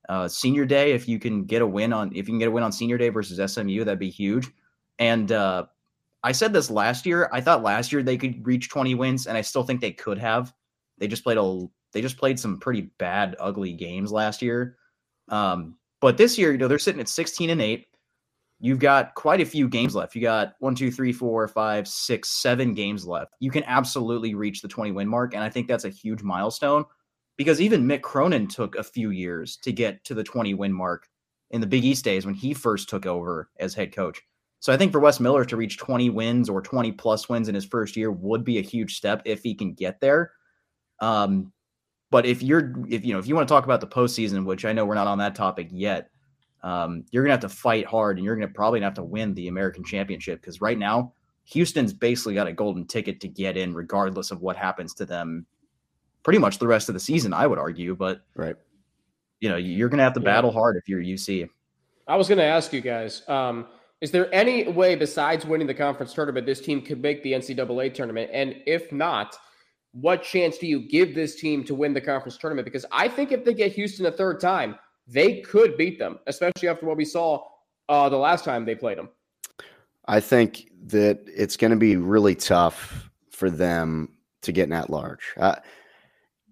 [0.08, 2.50] uh, senior day if you can get a win on if you can get a
[2.50, 4.48] win on senior day versus SMU, that'd be huge.
[4.98, 5.66] And uh,
[6.22, 7.30] I said this last year.
[7.32, 10.18] I thought last year they could reach 20 wins, and I still think they could
[10.18, 10.52] have.
[10.98, 14.76] They just played a they just played some pretty bad, ugly games last year.
[15.28, 17.86] Um, but this year, you know, they're sitting at 16 and 8.
[18.62, 20.14] You've got quite a few games left.
[20.14, 23.32] You got one, two, three, four, five, six, seven games left.
[23.40, 25.32] You can absolutely reach the 20 win mark.
[25.34, 26.84] And I think that's a huge milestone
[27.38, 31.08] because even Mick Cronin took a few years to get to the 20 win mark
[31.50, 34.20] in the Big East days when he first took over as head coach.
[34.60, 37.54] So I think for Wes Miller to reach 20 wins or 20 plus wins in
[37.54, 40.32] his first year would be a huge step if he can get there.
[41.00, 41.50] Um,
[42.10, 44.66] but if you're if you know if you want to talk about the postseason, which
[44.66, 46.10] I know we're not on that topic yet,
[46.62, 49.48] um, you're gonna have to fight hard and you're gonna probably have to win the
[49.48, 51.12] American Championship because right now
[51.44, 55.46] Houston's basically got a golden ticket to get in, regardless of what happens to them.
[56.22, 58.56] Pretty much the rest of the season, I would argue, but right,
[59.40, 60.24] you know, you're gonna have to yeah.
[60.24, 61.48] battle hard if you're UC.
[62.06, 63.28] I was gonna ask you guys.
[63.28, 63.66] Um,
[64.00, 67.92] is there any way besides winning the conference tournament this team could make the NCAA
[67.92, 68.30] tournament?
[68.32, 69.36] And if not,
[69.92, 72.64] what chance do you give this team to win the conference tournament?
[72.64, 74.76] Because I think if they get Houston a third time,
[75.10, 77.44] they could beat them, especially after what we saw
[77.88, 79.08] uh, the last time they played them.
[80.06, 84.90] I think that it's going to be really tough for them to get in at
[84.90, 85.34] large.
[85.36, 85.56] Uh,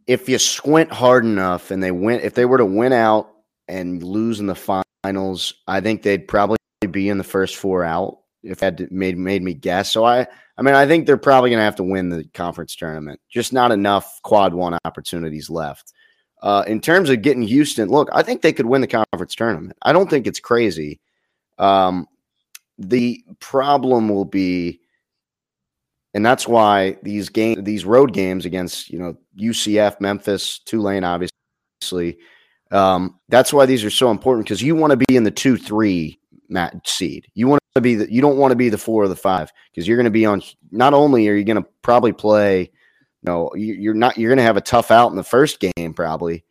[0.06, 3.30] if you squint hard enough and they win, if they were to win out
[3.68, 6.58] and lose in the finals, I think they'd probably
[6.90, 9.90] be in the first four out if that made made me guess.
[9.90, 12.74] So I I mean I think they're probably going to have to win the conference
[12.74, 13.20] tournament.
[13.28, 15.92] Just not enough quad one opportunities left.
[16.40, 19.76] Uh, in terms of getting Houston, look, I think they could win the conference tournament.
[19.82, 21.00] I don't think it's crazy.
[21.58, 22.06] Um,
[22.78, 24.80] the problem will be,
[26.14, 32.18] and that's why these game these road games against you know UCF, Memphis, Tulane, obviously.
[32.70, 35.56] Um, that's why these are so important because you want to be in the two
[35.56, 37.26] three mat seed.
[37.34, 39.50] You want to be the, you don't want to be the four or the five
[39.70, 40.42] because you're going to be on.
[40.70, 42.70] Not only are you going to probably play,
[43.22, 45.94] you know, you're not you're going to have a tough out in the first game
[45.94, 46.44] probably,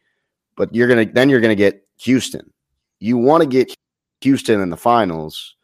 [0.55, 2.51] but you're going to then you're going to get Houston.
[2.99, 3.74] You want to get
[4.22, 5.55] Houston in the finals.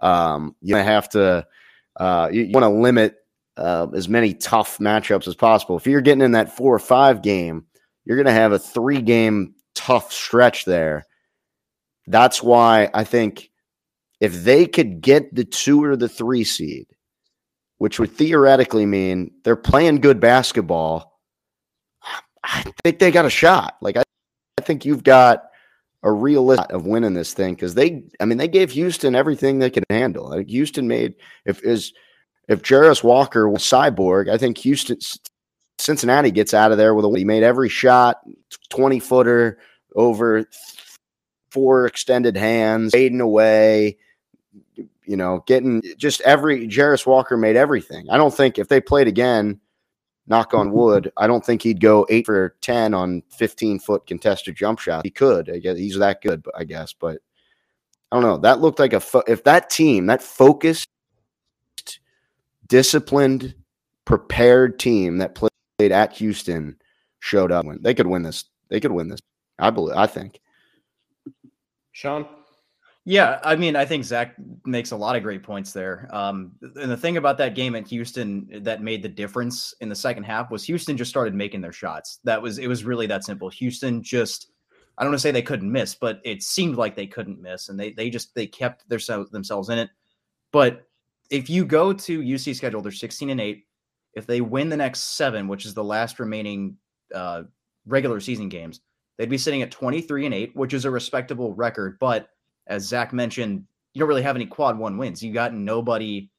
[0.00, 1.46] Um, you have to
[1.96, 3.16] uh, you, you want to limit
[3.56, 5.76] uh, as many tough matchups as possible.
[5.76, 7.66] If you're getting in that four or five game,
[8.04, 11.04] you're going to have a three game tough stretch there.
[12.06, 13.50] That's why I think
[14.20, 16.86] if they could get the two or the three seed,
[17.82, 21.18] which would theoretically mean they're playing good basketball,
[22.44, 23.76] I think they got a shot.
[23.80, 24.04] Like I,
[24.56, 25.46] I think you've got
[26.04, 29.58] a real list of winning this thing because they, I mean, they gave Houston everything
[29.58, 30.28] they could handle.
[30.28, 31.14] Like Houston made
[31.44, 31.92] if is
[32.46, 34.98] if Jarace Walker was cyborg, I think Houston
[35.80, 38.20] Cincinnati gets out of there with a he made every shot,
[38.70, 39.58] twenty footer
[39.96, 40.44] over
[41.50, 43.98] four extended hands, fading away
[45.04, 48.08] you know, getting just every Jarace Walker made everything.
[48.10, 49.60] I don't think if they played again,
[50.26, 54.56] knock on wood, I don't think he'd go eight for 10 on 15 foot contested
[54.56, 55.04] jump shot.
[55.04, 57.18] He could, I guess he's that good, I guess, but
[58.10, 58.38] I don't know.
[58.38, 60.88] That looked like a, fo- if that team, that focused,
[62.66, 63.54] disciplined,
[64.04, 65.50] prepared team that played
[65.92, 66.76] at Houston
[67.20, 68.44] showed up, they could win this.
[68.68, 69.20] They could win this.
[69.58, 70.40] I believe, I think.
[71.92, 72.26] Sean?
[73.04, 76.08] Yeah, I mean, I think Zach makes a lot of great points there.
[76.12, 79.94] Um, and the thing about that game at Houston that made the difference in the
[79.94, 82.20] second half was Houston just started making their shots.
[82.22, 83.48] That was it was really that simple.
[83.48, 84.52] Houston just
[84.98, 87.70] I don't want to say they couldn't miss, but it seemed like they couldn't miss,
[87.70, 89.00] and they they just they kept their
[89.32, 89.90] themselves in it.
[90.52, 90.86] But
[91.30, 93.64] if you go to UC schedule, they're 16 and 8.
[94.14, 96.76] If they win the next seven, which is the last remaining
[97.14, 97.44] uh,
[97.86, 98.80] regular season games,
[99.16, 101.98] they'd be sitting at 23 and 8, which is a respectable record.
[101.98, 102.28] But
[102.66, 105.22] as Zach mentioned, you don't really have any quad one wins.
[105.22, 106.30] You got nobody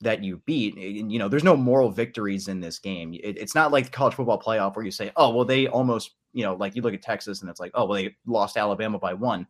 [0.00, 0.76] that you beat.
[0.76, 3.14] You know, there's no moral victories in this game.
[3.14, 6.12] It, it's not like the college football playoff where you say, oh, well, they almost,
[6.32, 8.98] you know, like you look at Texas and it's like, oh, well, they lost Alabama
[8.98, 9.46] by one.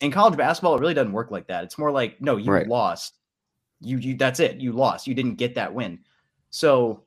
[0.00, 1.64] In college basketball, it really doesn't work like that.
[1.64, 2.68] It's more like, no, you right.
[2.68, 3.14] lost.
[3.80, 4.58] You, you, that's it.
[4.58, 5.06] You lost.
[5.06, 6.00] You didn't get that win.
[6.50, 7.04] So,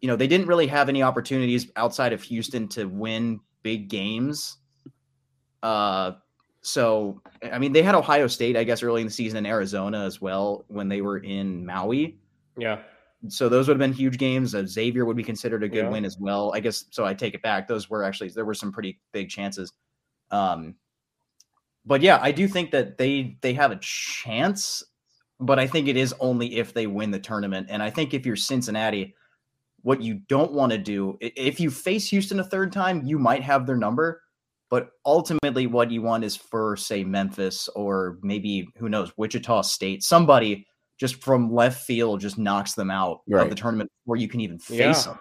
[0.00, 4.58] you know, they didn't really have any opportunities outside of Houston to win big games.
[5.62, 6.12] Uh,
[6.64, 7.20] so,
[7.52, 10.22] I mean, they had Ohio State, I guess, early in the season in Arizona as
[10.22, 12.16] well when they were in Maui.
[12.56, 12.78] Yeah.
[13.28, 14.54] So those would have been huge games.
[14.54, 15.90] Uh, Xavier would be considered a good yeah.
[15.90, 16.52] win as well.
[16.54, 17.04] I guess so.
[17.04, 17.68] I take it back.
[17.68, 19.74] Those were actually there were some pretty big chances.
[20.30, 20.74] Um,
[21.84, 24.82] but yeah, I do think that they they have a chance,
[25.40, 27.66] but I think it is only if they win the tournament.
[27.70, 29.14] And I think if you're Cincinnati,
[29.82, 33.42] what you don't want to do if you face Houston a third time, you might
[33.42, 34.22] have their number
[34.74, 40.02] but ultimately, what you want is for, say, Memphis or maybe who knows, Wichita State,
[40.02, 40.66] somebody
[40.98, 43.44] just from left field just knocks them out right.
[43.44, 45.12] of the tournament before you can even face yeah.
[45.12, 45.20] them.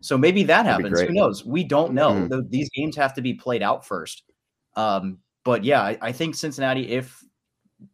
[0.00, 1.00] So maybe that That'd happens.
[1.00, 1.44] Who knows?
[1.44, 2.10] We don't know.
[2.10, 2.26] Mm-hmm.
[2.26, 4.24] The, these games have to be played out first.
[4.74, 7.22] Um, but yeah, I, I, think Cincinnati, if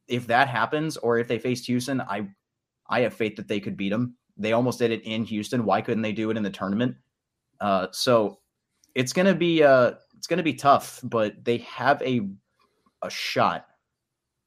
[0.06, 2.30] if that happens, or if they face Houston, I
[2.88, 4.16] I have faith that they could beat them.
[4.38, 5.66] They almost did it in Houston.
[5.66, 6.96] Why couldn't they do it in the tournament?
[7.60, 8.38] Uh, so
[8.94, 12.28] it's gonna be uh it's going to be tough, but they have a
[13.02, 13.66] a shot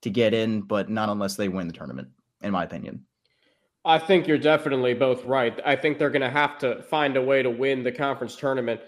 [0.02, 2.10] to get in, but not unless they win the tournament,
[2.42, 3.06] in my opinion.
[3.86, 5.60] I think you're definitely both right.
[5.66, 8.82] I think they're going to have to find a way to win the conference tournament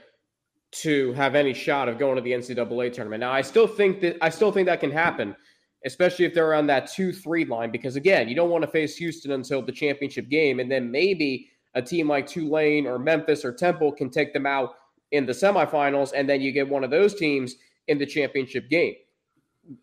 [0.72, 3.22] to have any shot of going to the NCAA tournament.
[3.22, 5.36] Now, I still think that I still think that can happen,
[5.86, 7.72] especially if they're on that two-three line.
[7.72, 11.50] Because again, you don't want to face Houston until the championship game, and then maybe
[11.76, 14.76] a team like Tulane or Memphis or Temple can take them out
[15.14, 17.56] in the semifinals, and then you get one of those teams
[17.88, 18.96] in the championship game,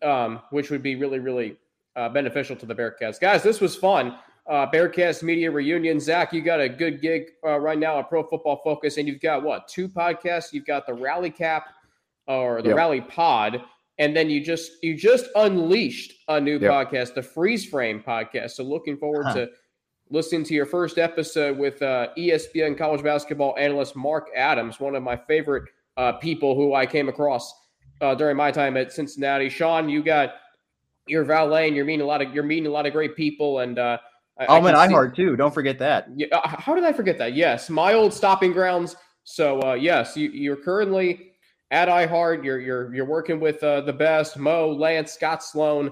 [0.03, 1.57] um, which would be really, really
[1.95, 3.19] uh, beneficial to the Bearcats.
[3.19, 4.17] Guys, this was fun.
[4.47, 5.99] Uh, Bearcast Media Reunion.
[5.99, 9.21] Zach, you got a good gig uh, right now at Pro Football Focus, and you've
[9.21, 10.51] got what two podcasts?
[10.51, 11.69] You've got the Rally Cap
[12.27, 12.77] or the yep.
[12.77, 13.61] Rally Pod,
[13.99, 16.71] and then you just you just unleashed a new yep.
[16.71, 18.51] podcast, the Freeze Frame podcast.
[18.51, 19.33] So looking forward huh.
[19.35, 19.49] to
[20.11, 25.01] listening to your first episode with uh, ESPN college basketball analyst Mark Adams, one of
[25.01, 25.63] my favorite
[25.97, 27.53] uh, people who I came across
[28.01, 29.49] uh, during my time at Cincinnati.
[29.49, 30.33] Sean, you got
[31.07, 33.59] your valet, and you're meeting a lot of you're meeting a lot of great people,
[33.59, 33.97] and uh,
[34.37, 35.35] I, Alman I Ihart too.
[35.35, 36.07] Don't forget that.
[36.15, 37.33] Yeah, uh, how did I forget that?
[37.33, 38.95] Yes, my old stopping grounds.
[39.23, 41.33] So uh, yes, you, you're currently
[41.71, 42.43] at iHeart.
[42.43, 45.91] You're you're you're working with uh, the best Mo, Lance, Scott Sloan.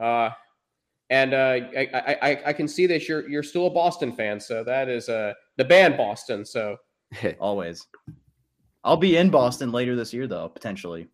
[0.00, 0.30] Uh,
[1.10, 4.64] and uh, I, I, I can see that you're you're still a Boston fan, so
[4.64, 6.44] that is uh, the band Boston.
[6.44, 6.76] So
[7.40, 7.86] always,
[8.84, 11.08] I'll be in Boston later this year, though potentially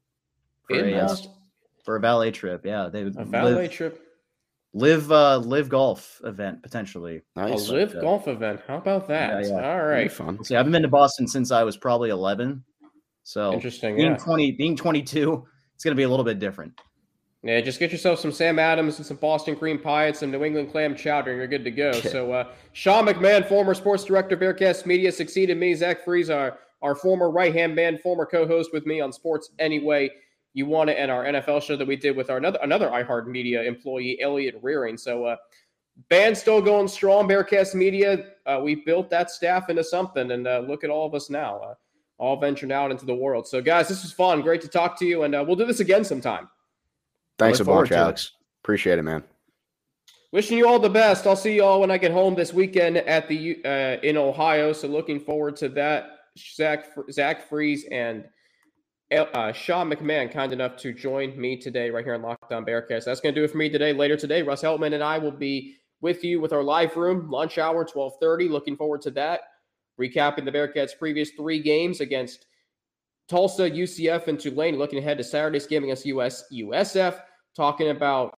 [0.68, 1.32] for in a uh, Boston?
[1.84, 2.64] for a valet trip.
[2.64, 4.01] Yeah, they would a valet live, trip.
[4.72, 7.20] Live uh live golf event potentially.
[7.36, 7.68] Nice.
[7.68, 8.61] A live golf event.
[8.66, 9.45] How about that?
[9.45, 9.72] Yeah, yeah.
[9.72, 10.11] All right.
[10.11, 10.43] Fun.
[10.43, 12.64] See, I haven't been to Boston since I was probably eleven.
[13.24, 13.97] So interesting.
[13.97, 14.16] Being yeah.
[14.16, 16.72] twenty, being twenty-two, it's going to be a little bit different.
[17.45, 20.45] Yeah, just get yourself some Sam Adams and some Boston cream pie and some New
[20.45, 21.90] England clam chowder, and you're good to go.
[21.93, 25.74] So, uh, Sean McMahon, former sports director, Bearcast Media, succeeded me.
[25.74, 29.51] Zach Fries, our, our former right hand man, former co host with me on Sports
[29.59, 30.11] Anyway.
[30.55, 33.26] You want it, and our NFL show that we did with our another another iHeart
[33.26, 34.99] Media employee, Elliot Rearing.
[34.99, 35.36] So, uh,
[36.11, 37.26] band still going strong.
[37.26, 41.14] Bearcast Media, uh, we built that staff into something, and uh, look at all of
[41.14, 41.74] us now, uh,
[42.18, 43.49] all venturing out into the world.
[43.49, 44.43] So, guys, this was fun.
[44.43, 46.49] Great to talk to you, and uh, we'll do this again sometime.
[47.43, 48.26] Thanks a bunch, Alex.
[48.26, 48.30] It.
[48.64, 49.24] Appreciate it, man.
[50.32, 51.26] Wishing you all the best.
[51.26, 54.72] I'll see you all when I get home this weekend at the uh, in Ohio.
[54.72, 56.20] So looking forward to that.
[56.38, 58.24] Zach Zach Fries and
[59.12, 63.05] uh, Sean McMahon kind enough to join me today right here on Locked On Bearcats.
[63.05, 63.93] That's going to do it for me today.
[63.93, 67.59] Later today, Russ Heltman and I will be with you with our live room lunch
[67.59, 68.49] hour, twelve thirty.
[68.49, 69.40] Looking forward to that.
[70.01, 72.47] Recapping the Bearcats' previous three games against
[73.28, 74.78] Tulsa, UCF, and Tulane.
[74.78, 77.20] Looking ahead to Saturday's game against US USF
[77.55, 78.34] talking about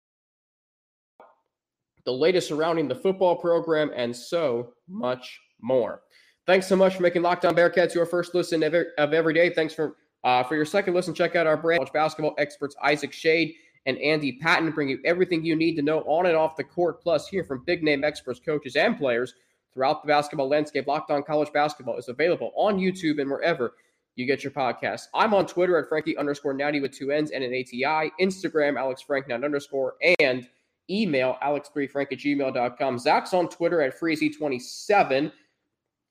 [2.06, 6.02] the latest surrounding the football program, and so much more.
[6.46, 9.50] Thanks so much for making Locked On Bearcats your first listen of every day.
[9.50, 11.14] Thanks for uh, for your second listen.
[11.14, 13.56] Check out our brand watch basketball experts Isaac Shade
[13.86, 17.02] and Andy Patton bring you everything you need to know on and off the court.
[17.02, 19.34] Plus, hear from big name experts, coaches, and players
[19.74, 20.88] throughout the basketball landscape.
[20.88, 23.74] Locked On College Basketball is available on YouTube and wherever
[24.16, 25.08] you get your podcast.
[25.14, 29.02] I'm on Twitter at Frankie underscore Natty with two N's and an ATI, Instagram, Alex
[29.02, 30.48] Frank underscore, and
[30.90, 33.00] email alex3frank at gmail.com.
[33.00, 35.32] Zach's on Twitter at Freezy27.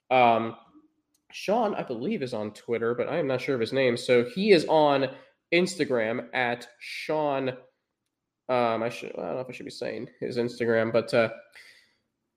[0.09, 0.55] Um,
[1.31, 3.97] Sean, I believe, is on Twitter, but I am not sure of his name.
[3.97, 5.09] So he is on
[5.53, 7.49] Instagram at Sean.
[8.49, 11.29] Um, I should I don't know if I should be saying his Instagram, but uh,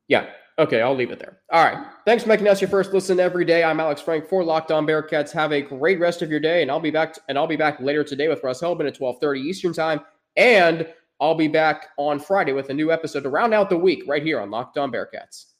[0.08, 0.26] yeah.
[0.58, 1.40] Okay, I'll leave it there.
[1.52, 1.86] All right.
[2.06, 3.62] Thanks for making us your first listen every day.
[3.62, 5.30] I'm Alex Frank for Locked On Bearcats.
[5.32, 7.18] Have a great rest of your day, and I'll be back.
[7.28, 10.00] and I'll be back later today with Russ Heltman at 12:30 Eastern Time,
[10.36, 10.88] and
[11.20, 14.22] I'll be back on Friday with a new episode to round out the week right
[14.22, 15.55] here on Locked On Bearcats.